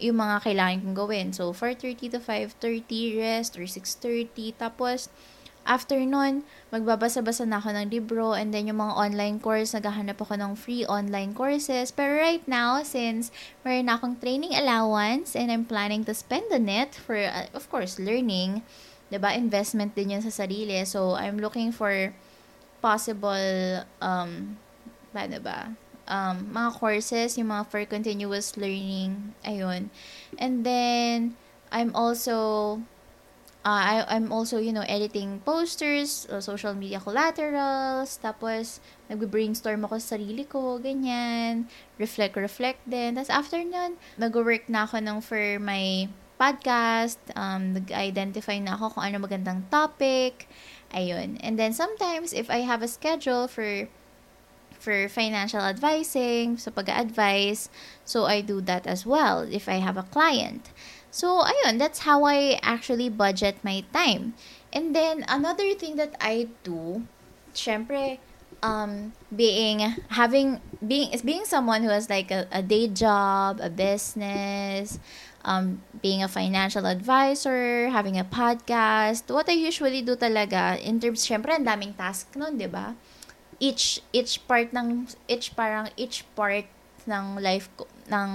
yung 0.00 0.16
mga 0.16 0.40
kailangan 0.40 0.80
kong 0.80 0.96
gawin. 0.96 1.26
So, 1.36 1.52
4.30 1.52 2.16
to 2.16 2.20
5.30 2.24 3.20
rest 3.20 3.60
or 3.60 3.68
6.30. 3.68 4.56
Tapos, 4.56 5.12
After 5.66 5.98
nun, 5.98 6.46
magbabasa-basa 6.70 7.42
na 7.42 7.58
ako 7.58 7.74
ng 7.74 7.90
libro 7.90 8.38
and 8.38 8.54
then 8.54 8.70
yung 8.70 8.78
mga 8.78 8.94
online 8.94 9.36
course, 9.42 9.74
naghahanap 9.74 10.14
ako 10.22 10.38
ng 10.38 10.54
free 10.54 10.86
online 10.86 11.34
courses. 11.34 11.90
Pero 11.90 12.22
right 12.22 12.46
now, 12.46 12.86
since 12.86 13.34
meron 13.66 13.90
na 13.90 13.98
akong 13.98 14.14
training 14.22 14.54
allowance 14.54 15.34
and 15.34 15.50
I'm 15.50 15.66
planning 15.66 16.06
to 16.06 16.14
spend 16.14 16.54
on 16.54 16.70
it 16.70 16.94
for, 16.94 17.18
uh, 17.18 17.50
of 17.50 17.66
course, 17.66 17.98
learning, 17.98 18.62
'di 19.10 19.18
ba 19.18 19.34
investment 19.34 19.98
din 19.98 20.14
yan 20.14 20.22
sa 20.22 20.30
sarili. 20.30 20.78
So, 20.86 21.18
I'm 21.18 21.42
looking 21.42 21.74
for 21.74 22.14
possible, 22.78 23.82
um, 23.98 24.54
paano 25.10 25.42
ba? 25.42 25.74
Um, 26.06 26.54
mga 26.54 26.70
courses, 26.78 27.34
yung 27.34 27.50
mga 27.50 27.66
for 27.66 27.82
continuous 27.90 28.54
learning, 28.54 29.34
ayun. 29.42 29.90
And 30.38 30.62
then, 30.62 31.34
I'm 31.74 31.90
also 31.98 32.78
uh, 33.66 33.82
I, 33.82 34.06
I'm 34.06 34.30
also, 34.30 34.62
you 34.62 34.72
know, 34.72 34.86
editing 34.86 35.42
posters, 35.42 36.30
uh, 36.30 36.38
social 36.38 36.72
media 36.72 37.02
collaterals, 37.02 38.22
tapos 38.22 38.78
nagbe-brainstorm 39.10 39.82
ako 39.82 39.98
sa 39.98 40.14
sarili 40.14 40.46
ko, 40.46 40.78
ganyan, 40.78 41.66
reflect, 41.98 42.38
reflect 42.38 42.78
din. 42.86 43.18
Tapos 43.18 43.34
after 43.34 43.58
nun, 43.58 43.98
nag-work 44.14 44.70
na 44.70 44.86
ako 44.86 45.02
ng 45.02 45.18
for 45.18 45.58
my 45.58 46.06
podcast, 46.38 47.18
um, 47.34 47.74
nag-identify 47.74 48.62
na 48.62 48.78
ako 48.78 48.94
kung 48.94 49.04
ano 49.10 49.18
magandang 49.18 49.66
topic, 49.66 50.46
ayun. 50.94 51.34
And 51.42 51.58
then 51.58 51.74
sometimes, 51.74 52.30
if 52.30 52.46
I 52.46 52.62
have 52.62 52.86
a 52.86 52.88
schedule 52.88 53.50
for 53.50 53.90
for 54.76 55.08
financial 55.08 55.64
advising, 55.64 56.60
so 56.60 56.70
pag-advise, 56.70 57.72
so 58.06 58.30
I 58.30 58.44
do 58.44 58.62
that 58.70 58.86
as 58.86 59.02
well 59.02 59.42
if 59.42 59.66
I 59.66 59.82
have 59.82 59.98
a 59.98 60.06
client. 60.06 60.70
So, 61.16 61.48
ayun, 61.48 61.80
that's 61.80 62.04
how 62.04 62.28
I 62.28 62.60
actually 62.60 63.08
budget 63.08 63.64
my 63.64 63.88
time. 63.88 64.36
And 64.68 64.92
then, 64.92 65.24
another 65.32 65.72
thing 65.72 65.96
that 65.96 66.12
I 66.20 66.52
do, 66.60 67.08
syempre, 67.56 68.20
um, 68.60 69.16
being, 69.32 69.80
having, 70.12 70.60
being, 70.84 71.16
is 71.16 71.24
being 71.24 71.48
someone 71.48 71.80
who 71.80 71.88
has 71.88 72.12
like 72.12 72.28
a, 72.28 72.44
a 72.52 72.60
day 72.60 72.92
job, 72.92 73.64
a 73.64 73.72
business, 73.72 75.00
um, 75.40 75.80
being 76.04 76.20
a 76.20 76.28
financial 76.28 76.84
advisor, 76.84 77.88
having 77.88 78.20
a 78.20 78.24
podcast, 78.28 79.32
what 79.32 79.48
I 79.48 79.56
usually 79.56 80.04
do 80.04 80.20
talaga, 80.20 80.76
in 80.76 81.00
terms, 81.00 81.24
syempre, 81.24 81.56
ang 81.56 81.64
daming 81.64 81.96
task 81.96 82.36
nun, 82.36 82.60
di 82.60 82.68
ba? 82.68 82.92
Each, 83.56 84.04
each 84.12 84.44
part 84.44 84.68
ng, 84.76 85.08
each 85.32 85.56
parang, 85.56 85.88
each 85.96 86.28
part 86.36 86.68
ng 87.08 87.40
life 87.40 87.72
ko, 87.72 87.88
ng 88.12 88.28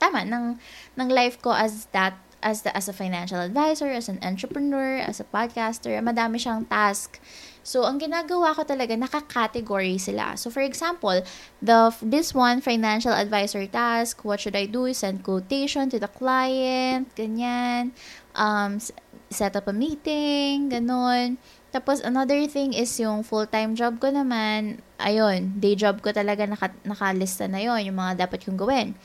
tama 0.00 0.24
ng 0.24 0.56
ng 0.96 1.08
life 1.12 1.36
ko 1.44 1.52
as 1.52 1.86
that 1.92 2.16
as 2.42 2.64
the 2.64 2.72
as 2.72 2.88
a 2.88 2.96
financial 2.96 3.38
advisor, 3.38 3.92
as 3.92 4.08
an 4.08 4.18
entrepreneur, 4.24 4.96
as 4.96 5.20
a 5.20 5.26
podcaster, 5.28 5.92
madami 6.00 6.40
siyang 6.40 6.64
task. 6.66 7.20
So, 7.60 7.84
ang 7.84 8.00
ginagawa 8.00 8.56
ko 8.56 8.64
talaga, 8.64 8.96
naka-category 8.96 10.00
sila. 10.00 10.34
So, 10.40 10.48
for 10.48 10.64
example, 10.64 11.20
the 11.60 11.92
this 12.00 12.32
one, 12.32 12.64
financial 12.64 13.12
advisor 13.12 13.68
task, 13.68 14.24
what 14.24 14.40
should 14.40 14.56
I 14.56 14.64
do? 14.64 14.88
Send 14.96 15.20
quotation 15.20 15.92
to 15.92 16.00
the 16.00 16.08
client, 16.08 17.12
ganyan. 17.12 17.92
Um, 18.32 18.80
set 19.28 19.54
up 19.54 19.68
a 19.68 19.76
meeting, 19.76 20.72
ganun. 20.72 21.36
Tapos, 21.70 22.02
another 22.02 22.50
thing 22.50 22.74
is 22.74 22.90
yung 22.98 23.22
full-time 23.22 23.78
job 23.78 24.02
ko 24.02 24.10
naman, 24.10 24.82
ayun, 24.98 25.60
day 25.62 25.78
job 25.78 26.02
ko 26.02 26.10
talaga 26.10 26.42
naka, 26.48 26.74
nakalista 26.82 27.46
na 27.46 27.62
yon 27.62 27.86
yung 27.86 27.98
mga 28.00 28.26
dapat 28.26 28.42
kong 28.42 28.58
gawin. 28.58 28.98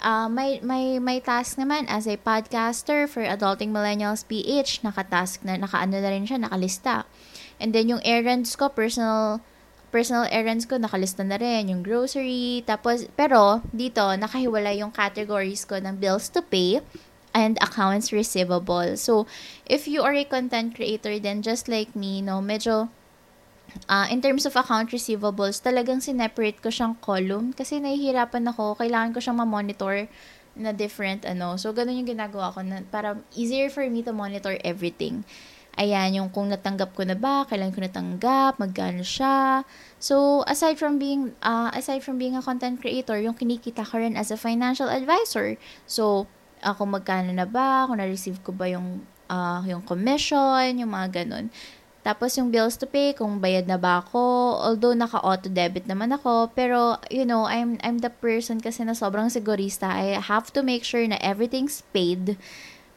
Uh, 0.00 0.28
may, 0.28 0.58
may, 0.60 0.98
may 0.98 1.18
task 1.20 1.58
naman 1.58 1.86
as 1.86 2.06
a 2.06 2.18
podcaster 2.18 3.06
for 3.06 3.22
Adulting 3.22 3.70
Millennials 3.70 4.26
PH. 4.26 4.82
Naka-task 4.82 5.42
na, 5.46 5.54
naka-ano 5.58 6.00
na 6.00 6.10
rin 6.10 6.26
siya, 6.26 6.42
nakalista. 6.42 7.04
And 7.60 7.74
then 7.74 7.88
yung 7.88 8.02
errands 8.02 8.56
ko, 8.56 8.68
personal 8.68 9.40
personal 9.94 10.26
errands 10.34 10.66
ko, 10.66 10.74
nakalista 10.74 11.22
na 11.22 11.38
rin. 11.38 11.70
Yung 11.70 11.86
grocery. 11.86 12.66
Tapos, 12.66 13.06
pero, 13.14 13.62
dito, 13.70 14.02
nakahiwala 14.02 14.74
yung 14.74 14.90
categories 14.90 15.62
ko 15.62 15.78
ng 15.78 16.02
bills 16.02 16.26
to 16.34 16.42
pay 16.42 16.82
and 17.30 17.54
accounts 17.62 18.10
receivable. 18.10 18.98
So, 18.98 19.30
if 19.66 19.86
you 19.86 20.02
are 20.02 20.14
a 20.14 20.26
content 20.26 20.74
creator, 20.74 21.18
then 21.22 21.46
just 21.46 21.70
like 21.70 21.94
me, 21.94 22.22
no, 22.22 22.42
medyo 22.42 22.90
uh, 23.88 24.06
in 24.10 24.20
terms 24.20 24.46
of 24.46 24.54
account 24.56 24.90
receivables, 24.90 25.60
talagang 25.60 26.00
sineparate 26.00 26.60
ko 26.60 26.70
siyang 26.70 26.96
column 27.00 27.52
kasi 27.52 27.80
nahihirapan 27.80 28.50
ako, 28.50 28.78
kailangan 28.78 29.12
ko 29.12 29.18
siyang 29.20 29.38
ma-monitor 29.40 30.08
na 30.54 30.70
different 30.70 31.26
ano. 31.26 31.58
So, 31.58 31.74
ganun 31.74 31.98
yung 31.98 32.10
ginagawa 32.14 32.54
ko 32.54 32.62
na 32.62 32.86
para 32.86 33.18
easier 33.34 33.68
for 33.70 33.82
me 33.90 34.06
to 34.06 34.14
monitor 34.14 34.54
everything. 34.62 35.26
Ayan, 35.74 36.14
yung 36.14 36.30
kung 36.30 36.54
natanggap 36.54 36.94
ko 36.94 37.02
na 37.02 37.18
ba, 37.18 37.42
kailan 37.50 37.74
ko 37.74 37.82
natanggap, 37.82 38.62
magkano 38.62 39.02
siya. 39.02 39.66
So, 39.98 40.46
aside 40.46 40.78
from 40.78 41.02
being 41.02 41.34
uh, 41.42 41.74
aside 41.74 42.06
from 42.06 42.14
being 42.14 42.38
a 42.38 42.42
content 42.46 42.78
creator, 42.78 43.18
yung 43.18 43.34
kinikita 43.34 43.82
ko 43.82 43.98
rin 43.98 44.14
as 44.14 44.30
a 44.30 44.38
financial 44.38 44.86
advisor. 44.86 45.58
So, 45.90 46.30
uh, 46.62 46.78
kung 46.78 46.94
magkano 46.94 47.34
na 47.34 47.42
ba, 47.42 47.90
kung 47.90 47.98
na-receive 47.98 48.38
ko 48.46 48.54
ba 48.54 48.70
yung 48.70 49.02
uh, 49.26 49.66
yung 49.66 49.82
commission, 49.82 50.78
yung 50.78 50.94
mga 50.94 51.26
ganun. 51.26 51.50
Tapos 52.04 52.36
yung 52.36 52.52
bills 52.52 52.76
to 52.76 52.84
pay, 52.84 53.16
kung 53.16 53.40
bayad 53.40 53.64
na 53.64 53.80
ba 53.80 54.04
ako, 54.04 54.20
although 54.60 54.92
naka-auto 54.92 55.48
debit 55.48 55.88
naman 55.88 56.12
ako, 56.12 56.52
pero 56.52 57.00
you 57.08 57.24
know, 57.24 57.48
I'm 57.48 57.80
I'm 57.80 58.04
the 58.04 58.12
person 58.12 58.60
kasi 58.60 58.84
na 58.84 58.92
sobrang 58.92 59.32
sigurista. 59.32 59.88
I 59.88 60.20
have 60.20 60.52
to 60.52 60.60
make 60.60 60.84
sure 60.84 61.00
na 61.08 61.16
everything's 61.24 61.80
paid 61.96 62.36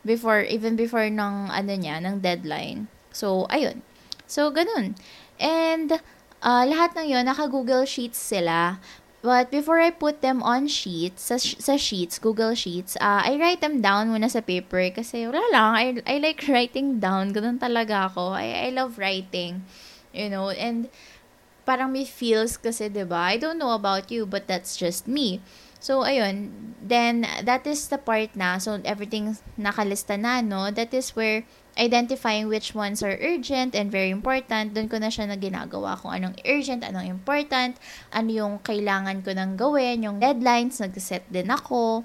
before 0.03 0.43
even 0.43 0.75
before 0.75 1.07
ng 1.07 1.47
ano 1.47 1.73
niya, 1.79 2.03
ng 2.03 2.19
deadline. 2.19 2.91
So 3.15 3.47
ayun. 3.47 3.79
So 4.27 4.51
ganun. 4.51 4.99
And 5.39 6.03
uh, 6.43 6.63
lahat 6.67 6.99
ng 6.99 7.07
'yon 7.07 7.31
naka-Google 7.31 7.87
Sheets 7.87 8.19
sila. 8.19 8.83
But 9.27 9.51
before 9.51 9.83
I 9.83 9.91
put 9.91 10.23
them 10.23 10.39
on 10.39 10.71
sheets, 10.71 11.27
sa, 11.27 11.35
sa 11.35 11.75
sheets, 11.75 12.15
Google 12.15 12.55
Sheets, 12.55 12.95
uh, 12.95 13.27
I 13.27 13.35
write 13.35 13.59
them 13.59 13.83
down 13.83 14.07
muna 14.07 14.31
sa 14.31 14.39
paper 14.39 14.87
kasi 14.95 15.27
wala 15.27 15.43
lang, 15.51 15.71
I, 15.75 15.85
I 16.07 16.15
like 16.23 16.47
writing 16.47 17.03
down. 17.03 17.35
Ganun 17.35 17.59
talaga 17.59 18.07
ako. 18.07 18.31
I, 18.31 18.55
I 18.55 18.69
love 18.71 18.95
writing, 18.95 19.67
you 20.15 20.31
know, 20.31 20.47
and 20.55 20.87
parang 21.67 21.91
may 21.91 22.07
feels 22.07 22.55
kasi, 22.55 22.87
ba 22.87 23.03
diba? 23.03 23.19
I 23.19 23.35
don't 23.35 23.59
know 23.59 23.75
about 23.75 24.07
you, 24.07 24.23
but 24.23 24.47
that's 24.47 24.79
just 24.79 25.11
me. 25.11 25.43
So, 25.83 26.07
ayun. 26.07 26.55
Then, 26.79 27.27
that 27.43 27.67
is 27.67 27.91
the 27.91 27.99
part 27.99 28.31
na. 28.31 28.63
So, 28.63 28.79
everything 28.87 29.35
nakalista 29.59 30.15
na, 30.15 30.39
no? 30.39 30.71
That 30.71 30.95
is 30.95 31.11
where 31.19 31.43
identifying 31.77 32.49
which 32.49 32.73
ones 32.73 33.05
are 33.05 33.15
urgent 33.21 33.77
and 33.77 33.93
very 33.93 34.09
important, 34.09 34.73
doon 34.73 34.89
ko 34.89 34.97
na 34.97 35.13
siya 35.13 35.29
na 35.29 35.37
ginagawa 35.37 35.93
kung 35.95 36.09
anong 36.09 36.35
urgent, 36.43 36.81
anong 36.81 37.05
important, 37.05 37.77
ano 38.09 38.29
yung 38.33 38.53
kailangan 38.65 39.21
ko 39.21 39.31
nang 39.31 39.53
gawin, 39.53 40.01
yung 40.01 40.17
deadlines, 40.17 40.81
nag-set 40.81 41.23
din 41.29 41.53
ako. 41.53 42.01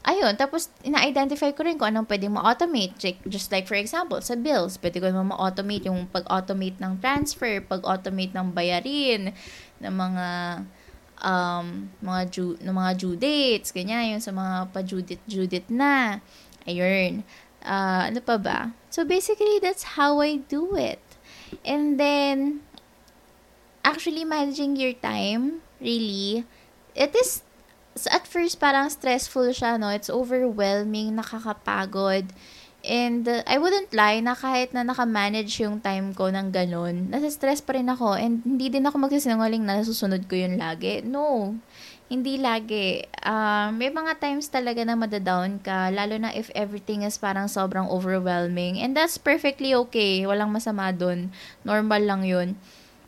Ayun, 0.00 0.32
tapos 0.32 0.72
ina-identify 0.80 1.52
ko 1.52 1.60
rin 1.60 1.76
kung 1.76 1.92
anong 1.92 2.08
pwedeng 2.08 2.32
ma-automate. 2.32 2.96
Just 3.28 3.52
like 3.52 3.68
for 3.68 3.76
example, 3.76 4.16
sa 4.24 4.32
bills, 4.32 4.80
pwede 4.80 4.96
ko 4.96 5.12
naman 5.12 5.34
ma-automate 5.34 5.90
yung 5.90 6.08
pag-automate 6.08 6.80
ng 6.80 7.04
transfer, 7.04 7.60
pag-automate 7.60 8.32
ng 8.32 8.48
bayarin, 8.56 9.36
ng 9.76 9.92
mga 9.92 10.26
um, 11.20 11.92
mga 12.00 12.20
due, 12.32 12.56
ng 12.64 12.72
mga 12.72 12.92
due 12.96 13.16
dates, 13.20 13.76
ganyan, 13.76 14.16
yung 14.16 14.24
sa 14.24 14.32
mga 14.32 14.72
pa-due 14.72 15.04
date, 15.04 15.24
due 15.28 15.44
date 15.44 15.68
na. 15.68 16.24
Ayun. 16.64 17.20
Uh, 17.60 18.08
ano 18.08 18.20
pa 18.24 18.36
ba? 18.40 18.72
So, 18.88 19.04
basically, 19.04 19.60
that's 19.60 19.96
how 19.96 20.20
I 20.20 20.40
do 20.40 20.74
it. 20.76 21.02
And 21.64 22.00
then, 22.00 22.64
actually 23.84 24.24
managing 24.24 24.76
your 24.76 24.94
time, 24.96 25.60
really, 25.80 26.44
it 26.94 27.12
is, 27.16 27.42
at 28.08 28.26
first, 28.26 28.60
parang 28.60 28.88
stressful 28.88 29.52
siya, 29.52 29.76
no? 29.76 29.92
It's 29.92 30.08
overwhelming, 30.08 31.16
nakakapagod. 31.16 32.32
And 32.80 33.28
uh, 33.28 33.44
I 33.44 33.60
wouldn't 33.60 33.92
lie 33.92 34.24
na 34.24 34.32
kahit 34.32 34.72
na 34.72 34.80
naka-manage 34.80 35.60
yung 35.60 35.84
time 35.84 36.16
ko 36.16 36.32
ng 36.32 36.48
ganun, 36.48 37.12
nasa-stress 37.12 37.60
pa 37.60 37.76
rin 37.76 37.92
ako. 37.92 38.16
And 38.16 38.40
hindi 38.40 38.72
din 38.72 38.88
ako 38.88 39.04
magsisinungaling 39.04 39.68
na 39.68 39.84
nasusunod 39.84 40.24
ko 40.24 40.40
yun 40.40 40.56
lagi. 40.56 41.04
No. 41.04 41.56
Hindi 42.10 42.42
lagi. 42.42 43.06
Uh, 43.22 43.70
may 43.70 43.86
mga 43.86 44.18
times 44.18 44.50
talaga 44.50 44.82
na 44.82 44.98
madadown 44.98 45.62
ka, 45.62 45.94
lalo 45.94 46.18
na 46.18 46.34
if 46.34 46.50
everything 46.58 47.06
is 47.06 47.14
parang 47.14 47.46
sobrang 47.46 47.86
overwhelming. 47.86 48.82
And 48.82 48.98
that's 48.98 49.14
perfectly 49.14 49.70
okay. 49.86 50.26
Walang 50.26 50.50
masama 50.50 50.90
dun. 50.90 51.30
Normal 51.62 52.02
lang 52.02 52.26
yun. 52.26 52.58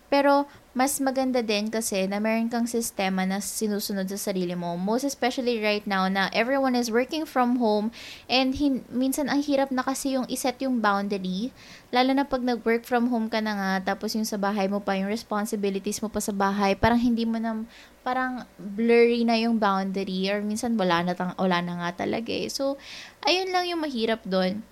Pero, 0.07 0.47
mas 0.73 0.97
maganda 1.01 1.45
din 1.45 1.69
kasi 1.69 2.05
na 2.09 2.17
meron 2.23 2.49
kang 2.49 2.65
sistema 2.65 3.29
na 3.29 3.43
sinusunod 3.43 4.09
sa 4.09 4.17
sarili 4.17 4.55
mo. 4.57 4.79
Most 4.79 5.05
especially 5.05 5.61
right 5.61 5.85
now 5.85 6.09
na 6.09 6.31
everyone 6.33 6.73
is 6.73 6.89
working 6.89 7.29
from 7.29 7.61
home 7.61 7.93
and 8.29 8.57
hin- 8.57 8.85
minsan 8.89 9.29
ang 9.29 9.45
hirap 9.45 9.69
na 9.69 9.85
kasi 9.85 10.17
yung 10.17 10.25
iset 10.33 10.63
yung 10.65 10.81
boundary. 10.81 11.53
Lalo 11.93 12.17
na 12.17 12.25
pag 12.25 12.41
nag-work 12.41 12.89
from 12.89 13.13
home 13.13 13.29
ka 13.29 13.41
na 13.45 13.53
nga 13.53 13.93
tapos 13.93 14.17
yung 14.17 14.25
sa 14.25 14.41
bahay 14.41 14.65
mo 14.65 14.81
pa, 14.81 14.97
yung 14.97 15.13
responsibilities 15.13 16.01
mo 16.01 16.09
pa 16.09 16.25
sa 16.25 16.33
bahay, 16.33 16.73
parang 16.73 17.01
hindi 17.01 17.29
mo 17.29 17.37
na, 17.37 17.65
parang 18.03 18.45
blurry 18.59 19.23
na 19.23 19.39
yung 19.39 19.59
boundary 19.59 20.29
or 20.31 20.43
minsan 20.43 20.75
wala 20.75 21.07
na, 21.07 21.15
tang, 21.15 21.35
wala 21.39 21.59
na 21.63 21.79
nga 21.83 22.05
talaga 22.07 22.31
eh. 22.31 22.51
So, 22.51 22.77
ayun 23.25 23.55
lang 23.55 23.71
yung 23.71 23.83
mahirap 23.83 24.27
doon. 24.27 24.67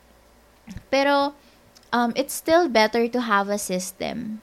Pero, 0.91 1.35
um, 1.95 2.11
it's 2.19 2.35
still 2.35 2.67
better 2.71 3.07
to 3.07 3.23
have 3.25 3.51
a 3.51 3.59
system 3.59 4.43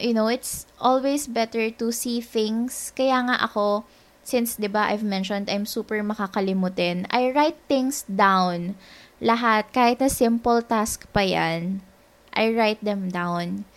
you 0.00 0.14
know, 0.14 0.28
it's 0.28 0.66
always 0.80 1.28
better 1.28 1.70
to 1.70 1.92
see 1.92 2.20
things. 2.20 2.90
Kaya 2.96 3.26
nga 3.28 3.36
ako, 3.44 3.84
since 4.24 4.56
'di 4.56 4.72
ba 4.72 4.88
I've 4.88 5.04
mentioned 5.04 5.52
I'm 5.52 5.68
super 5.68 6.00
makakalimutin, 6.00 7.08
I 7.12 7.30
write 7.34 7.60
things 7.68 8.04
down. 8.08 8.74
Lahat, 9.20 9.68
kahit 9.70 10.00
na 10.00 10.08
simple 10.08 10.64
task 10.64 11.04
pa 11.12 11.22
'yan, 11.24 11.84
I 12.32 12.50
write 12.54 12.80
them 12.80 13.12
down. 13.12 13.68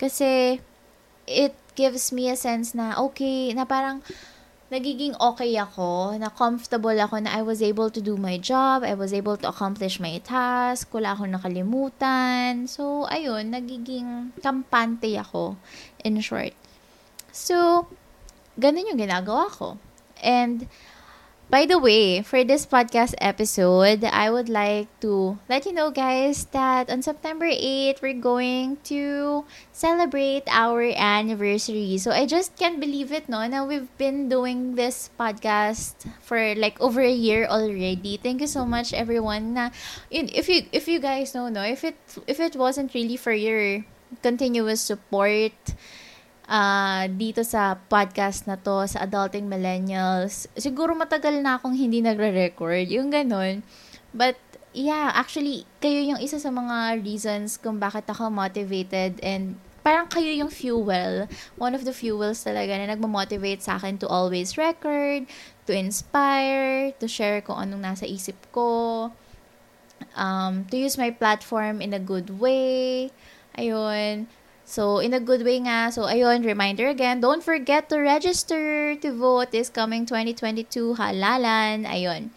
Kasi 0.00 0.60
it 1.28 1.54
gives 1.76 2.10
me 2.10 2.32
a 2.32 2.36
sense 2.36 2.72
na 2.72 2.96
okay, 2.96 3.52
na 3.52 3.68
parang 3.68 4.00
nagiging 4.66 5.14
okay 5.22 5.54
ako, 5.54 6.18
na 6.18 6.26
comfortable 6.26 6.96
ako 6.98 7.22
na 7.22 7.38
I 7.38 7.42
was 7.46 7.62
able 7.62 7.86
to 7.94 8.02
do 8.02 8.18
my 8.18 8.34
job, 8.34 8.82
I 8.82 8.98
was 8.98 9.14
able 9.14 9.38
to 9.38 9.46
accomplish 9.46 10.02
my 10.02 10.18
task, 10.26 10.90
wala 10.90 11.14
akong 11.14 11.30
nakalimutan. 11.30 12.66
So, 12.66 13.06
ayun, 13.06 13.54
nagiging 13.54 14.34
kampante 14.42 15.14
ako, 15.14 15.54
in 16.02 16.18
short. 16.18 16.50
So, 17.30 17.86
ganun 18.58 18.90
yung 18.90 18.98
ginagawa 18.98 19.46
ko. 19.54 19.78
And, 20.18 20.66
By 21.46 21.64
the 21.64 21.78
way, 21.78 22.22
for 22.26 22.42
this 22.42 22.66
podcast 22.66 23.14
episode, 23.22 24.02
I 24.02 24.30
would 24.34 24.48
like 24.50 24.90
to 24.98 25.38
let 25.48 25.64
you 25.64 25.70
know, 25.72 25.94
guys, 25.94 26.44
that 26.50 26.90
on 26.90 27.02
September 27.06 27.46
8, 27.46 28.02
we're 28.02 28.18
going 28.18 28.78
to 28.90 29.44
celebrate 29.70 30.42
our 30.50 30.82
anniversary. 30.82 31.98
So 31.98 32.10
I 32.10 32.26
just 32.26 32.58
can't 32.58 32.80
believe 32.80 33.12
it, 33.12 33.28
no? 33.28 33.46
Now 33.46 33.64
we've 33.64 33.86
been 33.96 34.28
doing 34.28 34.74
this 34.74 35.08
podcast 35.20 35.94
for 36.20 36.56
like 36.56 36.80
over 36.80 37.00
a 37.00 37.14
year 37.14 37.46
already. 37.46 38.18
Thank 38.18 38.40
you 38.40 38.50
so 38.50 38.66
much, 38.66 38.92
everyone. 38.92 39.54
Na, 39.54 39.70
if 40.10 40.50
you 40.50 40.66
if 40.74 40.88
you 40.90 40.98
guys 40.98 41.30
know, 41.30 41.46
no, 41.46 41.62
if 41.62 41.84
it 41.84 41.94
if 42.26 42.42
it 42.42 42.56
wasn't 42.58 42.90
really 42.90 43.16
for 43.16 43.30
your 43.30 43.86
continuous 44.18 44.82
support 44.82 45.54
uh, 46.46 47.04
dito 47.10 47.42
sa 47.42 47.76
podcast 47.76 48.46
na 48.46 48.56
to, 48.58 48.86
sa 48.86 49.04
Adulting 49.06 49.46
Millennials, 49.46 50.46
siguro 50.58 50.94
matagal 50.94 51.42
na 51.42 51.58
akong 51.58 51.74
hindi 51.74 52.00
nagre-record. 52.02 52.90
Yung 52.90 53.10
ganun. 53.10 53.62
But, 54.14 54.38
yeah, 54.72 55.12
actually, 55.12 55.66
kayo 55.82 56.02
yung 56.02 56.20
isa 56.22 56.38
sa 56.40 56.50
mga 56.50 57.02
reasons 57.02 57.58
kung 57.60 57.78
bakit 57.78 58.06
ako 58.08 58.30
motivated 58.32 59.20
and 59.20 59.58
parang 59.86 60.10
kayo 60.10 60.34
yung 60.34 60.50
fuel. 60.50 61.30
One 61.54 61.78
of 61.78 61.86
the 61.86 61.94
fuels 61.94 62.42
talaga 62.42 62.74
na 62.74 62.90
nagmamotivate 62.90 63.62
sa 63.62 63.78
akin 63.78 64.02
to 64.02 64.10
always 64.10 64.58
record, 64.58 65.30
to 65.66 65.72
inspire, 65.74 66.90
to 66.98 67.06
share 67.06 67.38
kung 67.38 67.62
anong 67.62 67.94
nasa 67.94 68.02
isip 68.02 68.34
ko, 68.50 69.14
um, 70.18 70.66
to 70.70 70.74
use 70.74 70.98
my 70.98 71.14
platform 71.14 71.78
in 71.78 71.94
a 71.94 72.02
good 72.02 72.42
way. 72.42 73.14
Ayun. 73.54 74.26
So, 74.66 74.98
in 74.98 75.14
a 75.14 75.22
good 75.22 75.46
way 75.46 75.62
nga. 75.62 75.94
So, 75.94 76.10
ayun, 76.10 76.42
reminder 76.42 76.90
again, 76.90 77.22
don't 77.22 77.38
forget 77.38 77.86
to 77.94 78.02
register 78.02 78.98
to 78.98 79.08
vote 79.14 79.54
this 79.54 79.70
coming 79.70 80.10
2022 80.10 80.98
halalan. 80.98 81.86
Ayun. 81.86 82.34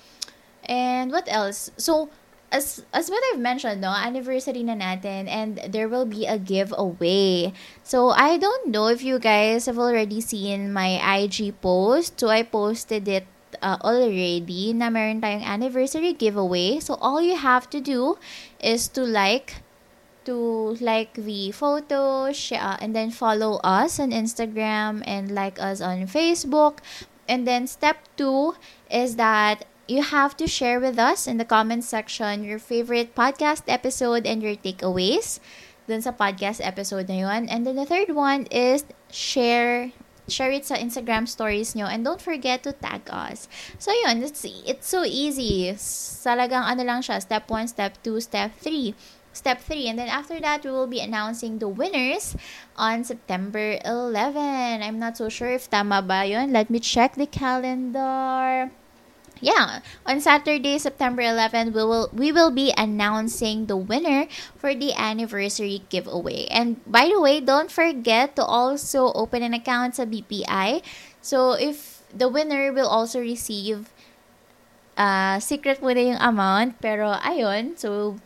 And 0.70 1.10
what 1.10 1.26
else? 1.26 1.74
So, 1.82 2.14
as 2.54 2.86
as 2.94 3.10
what 3.10 3.18
I've 3.34 3.42
mentioned, 3.42 3.82
no, 3.82 3.90
anniversary 3.90 4.62
na 4.62 4.78
natin 4.78 5.26
and 5.26 5.58
there 5.74 5.90
will 5.90 6.06
be 6.06 6.30
a 6.30 6.38
giveaway. 6.38 7.50
So, 7.82 8.14
I 8.14 8.38
don't 8.38 8.70
know 8.70 8.94
if 8.94 9.02
you 9.02 9.18
guys 9.18 9.66
have 9.66 9.82
already 9.82 10.22
seen 10.22 10.70
my 10.70 11.02
IG 11.02 11.58
post. 11.66 12.22
So, 12.22 12.30
I 12.30 12.46
posted 12.46 13.10
it 13.10 13.26
uh, 13.66 13.82
already 13.82 14.78
na 14.78 14.94
meron 14.94 15.18
tayong 15.18 15.42
anniversary 15.42 16.14
giveaway. 16.14 16.78
So, 16.78 16.94
all 17.02 17.26
you 17.26 17.42
have 17.42 17.66
to 17.74 17.82
do 17.82 18.22
is 18.62 18.86
to 18.94 19.02
like 19.02 19.66
to 20.30 20.78
like 20.78 21.18
the 21.18 21.50
photo 21.50 22.30
uh, 22.30 22.78
and 22.78 22.94
then 22.94 23.10
follow 23.10 23.58
us 23.66 24.00
on 24.00 24.14
Instagram 24.14 25.02
and 25.10 25.34
like 25.34 25.58
us 25.58 25.82
on 25.82 26.06
Facebook. 26.06 26.86
And 27.28 27.50
then 27.50 27.66
step 27.66 27.98
two 28.16 28.54
is 28.90 29.18
that 29.18 29.66
you 29.88 30.04
have 30.06 30.38
to 30.38 30.46
share 30.46 30.80
with 30.80 31.00
us 31.00 31.26
in 31.26 31.38
the 31.38 31.46
comment 31.46 31.84
section 31.84 32.44
your 32.44 32.60
favorite 32.60 33.16
podcast 33.16 33.66
episode 33.66 34.30
and 34.30 34.46
your 34.46 34.54
takeaways 34.54 35.42
dun 35.90 36.06
sa 36.06 36.14
podcast 36.14 36.62
episode 36.62 37.10
na 37.10 37.26
yun. 37.26 37.50
And 37.50 37.66
then 37.66 37.74
the 37.74 37.90
third 37.90 38.14
one 38.14 38.46
is 38.54 38.86
share 39.10 39.90
share 40.30 40.54
it 40.54 40.62
sa 40.62 40.78
Instagram 40.78 41.26
stories 41.26 41.74
nyo 41.74 41.90
and 41.90 42.06
don't 42.06 42.22
forget 42.22 42.62
to 42.62 42.70
tag 42.78 43.02
us. 43.10 43.50
So 43.82 43.90
yun, 43.90 44.22
it's, 44.22 44.46
it's 44.46 44.86
so 44.86 45.02
easy. 45.02 45.74
Salagang 45.74 46.70
ano 46.70 46.86
lang 46.86 47.02
siya, 47.02 47.18
step 47.18 47.50
1, 47.50 47.74
step 47.74 47.98
2, 48.06 48.22
step 48.22 48.54
3 48.62 48.94
step 49.34 49.62
3. 49.62 49.88
And 49.88 50.00
then 50.00 50.10
after 50.10 50.40
that, 50.40 50.64
we 50.64 50.72
will 50.72 50.88
be 50.88 51.00
announcing 51.00 51.60
the 51.60 51.68
winners 51.68 52.36
on 52.76 53.04
September 53.04 53.80
11. 53.86 54.84
I'm 54.84 55.00
not 55.00 55.18
so 55.18 55.30
sure 55.30 55.50
if 55.50 55.70
tama 55.70 56.02
ba 56.02 56.26
yun. 56.26 56.52
Let 56.54 56.70
me 56.70 56.80
check 56.80 57.16
the 57.16 57.28
calendar. 57.28 58.72
Yeah, 59.40 59.80
on 60.06 60.20
Saturday, 60.20 60.78
September 60.78 61.24
11, 61.24 61.72
we 61.72 61.80
will 61.80 62.12
we 62.12 62.32
will 62.36 62.52
be 62.52 62.76
announcing 62.76 63.72
the 63.72 63.80
winner 63.80 64.28
for 64.60 64.76
the 64.76 64.92
anniversary 64.92 65.88
giveaway. 65.88 66.44
And 66.52 66.84
by 66.84 67.08
the 67.08 67.20
way, 67.24 67.40
don't 67.40 67.72
forget 67.72 68.36
to 68.36 68.44
also 68.44 69.16
open 69.16 69.40
an 69.40 69.56
account 69.56 69.96
sa 69.96 70.04
BPI. 70.04 70.84
So 71.24 71.56
if 71.56 72.04
the 72.12 72.28
winner 72.28 72.76
will 72.76 72.92
also 72.92 73.24
receive 73.24 73.88
uh, 75.00 75.40
secret 75.40 75.80
muna 75.80 76.12
yung 76.16 76.20
amount, 76.20 76.84
pero 76.84 77.16
ayun, 77.24 77.80
so 77.80 78.20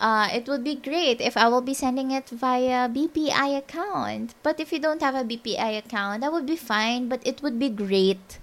uh, 0.00 0.28
it 0.32 0.48
would 0.48 0.64
be 0.64 0.74
great 0.74 1.20
if 1.20 1.36
I 1.36 1.48
will 1.48 1.60
be 1.60 1.74
sending 1.74 2.10
it 2.10 2.28
via 2.30 2.88
BPI 2.88 3.58
account. 3.58 4.34
But 4.42 4.60
if 4.60 4.72
you 4.72 4.78
don't 4.78 5.02
have 5.02 5.14
a 5.14 5.24
BPI 5.24 5.78
account, 5.78 6.22
that 6.22 6.32
would 6.32 6.46
be 6.46 6.56
fine. 6.56 7.08
But 7.08 7.26
it 7.26 7.42
would 7.42 7.58
be 7.58 7.68
great. 7.68 8.38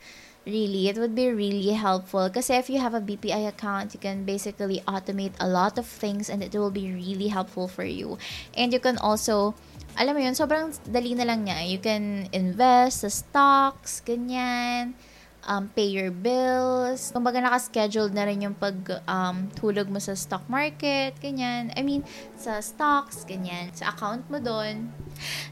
Really, 0.46 0.90
it 0.90 0.98
would 0.98 1.14
be 1.14 1.30
really 1.30 1.74
helpful. 1.74 2.28
Because 2.28 2.50
if 2.50 2.70
you 2.70 2.80
have 2.80 2.94
a 2.94 3.02
BPI 3.02 3.48
account, 3.48 3.94
you 3.94 4.00
can 4.00 4.26
basically 4.26 4.82
automate 4.88 5.34
a 5.40 5.48
lot 5.48 5.78
of 5.78 5.86
things 5.86 6.30
and 6.30 6.42
it 6.42 6.56
will 6.56 6.72
be 6.72 6.92
really 6.92 7.28
helpful 7.28 7.68
for 7.68 7.84
you. 7.84 8.18
And 8.58 8.74
you 8.74 8.80
can 8.80 8.98
also, 8.98 9.54
alam 10.00 10.16
mo 10.18 10.22
yun, 10.24 10.34
sobrang 10.34 10.74
dali 10.90 11.14
na 11.16 11.30
lang 11.30 11.46
niya. 11.46 11.70
You 11.70 11.78
can 11.78 12.26
invest 12.34 13.06
sa 13.06 13.10
stocks, 13.10 14.02
ganyan 14.02 14.98
um, 15.46 15.70
pay 15.74 15.90
your 15.90 16.14
bills. 16.14 17.12
Kumbaga 17.14 17.42
naka-scheduled 17.42 18.14
na 18.14 18.26
rin 18.26 18.46
yung 18.46 18.58
pag 18.58 18.76
um, 19.08 19.50
tulog 19.58 19.90
mo 19.90 19.98
sa 19.98 20.14
stock 20.14 20.46
market, 20.50 21.18
ganyan. 21.22 21.74
I 21.74 21.82
mean, 21.82 22.06
sa 22.42 22.58
stocks, 22.58 23.22
ganyan. 23.30 23.70
Sa 23.78 23.94
account 23.94 24.26
mo 24.34 24.42
doon. 24.42 24.90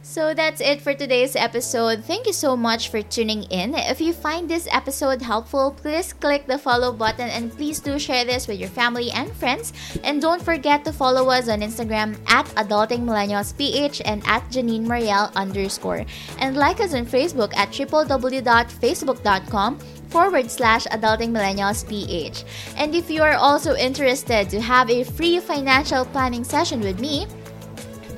So 0.02 0.34
that's 0.34 0.58
it 0.58 0.82
for 0.82 0.98
today's 0.98 1.38
episode. 1.38 2.02
Thank 2.04 2.26
you 2.26 2.34
so 2.34 2.58
much 2.58 2.90
for 2.90 3.06
tuning 3.06 3.46
in. 3.54 3.78
If 3.78 4.02
you 4.02 4.14
find 4.14 4.50
this 4.50 4.68
episode 4.74 5.22
helpful, 5.22 5.78
please 5.78 6.14
click 6.14 6.48
the 6.50 6.58
follow 6.58 6.92
button 6.92 7.30
and 7.30 7.54
please 7.54 7.80
do 7.80 8.00
share 8.02 8.26
this 8.26 8.48
with 8.50 8.58
your 8.58 8.74
family 8.74 9.14
and 9.14 9.30
friends. 9.38 9.72
And 10.02 10.18
don't 10.18 10.42
forget 10.42 10.82
to 10.86 10.92
follow 10.92 11.30
us 11.30 11.48
on 11.48 11.62
Instagram 11.62 12.18
at 12.26 12.50
Adulting 12.58 13.06
Millennials 13.06 13.54
PH 13.54 14.02
and 14.10 14.26
at 14.26 14.42
Janine 14.50 14.90
Marielle 14.90 15.30
underscore. 15.38 16.10
And 16.42 16.58
like 16.58 16.82
us 16.82 16.98
on 16.98 17.06
Facebook 17.06 17.54
at 17.54 17.70
www.facebook.com 17.70 19.99
forward 20.10 20.52
slash 20.52 20.86
adulting 20.88 21.32
millennials 21.32 21.88
ph. 21.88 22.44
And 22.76 22.94
if 22.94 23.10
you 23.10 23.22
are 23.22 23.36
also 23.36 23.76
interested 23.76 24.50
to 24.50 24.60
have 24.60 24.90
a 24.90 25.04
free 25.04 25.40
financial 25.40 26.06
planning 26.06 26.44
session 26.44 26.82
with 26.82 27.00
me, 27.00 27.28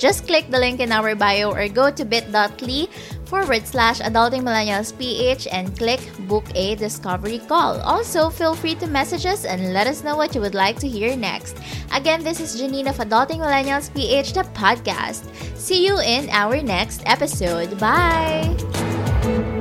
just 0.01 0.25
click 0.25 0.49
the 0.49 0.57
link 0.57 0.79
in 0.79 0.91
our 0.91 1.13
bio 1.13 1.53
or 1.53 1.69
go 1.69 1.91
to 1.91 2.03
bit.ly 2.03 2.87
forward 3.29 3.67
slash 3.67 4.01
adulting 4.01 4.41
millennials 4.41 4.91
ph 4.97 5.47
and 5.51 5.77
click 5.77 6.01
book 6.27 6.43
a 6.55 6.75
discovery 6.75 7.39
call. 7.47 7.79
Also, 7.81 8.29
feel 8.29 8.55
free 8.55 8.75
to 8.75 8.87
message 8.87 9.25
us 9.25 9.45
and 9.45 9.71
let 9.71 9.85
us 9.85 10.03
know 10.03 10.17
what 10.17 10.33
you 10.33 10.41
would 10.41 10.55
like 10.55 10.79
to 10.79 10.87
hear 10.89 11.15
next. 11.15 11.55
Again, 11.93 12.23
this 12.23 12.41
is 12.41 12.59
Janine 12.59 12.89
of 12.89 12.97
Adulting 12.97 13.39
Millennials 13.39 13.93
PH, 13.93 14.33
the 14.33 14.43
podcast. 14.57 15.29
See 15.55 15.85
you 15.85 15.99
in 16.01 16.27
our 16.31 16.61
next 16.61 17.03
episode. 17.05 17.77
Bye! 17.79 19.60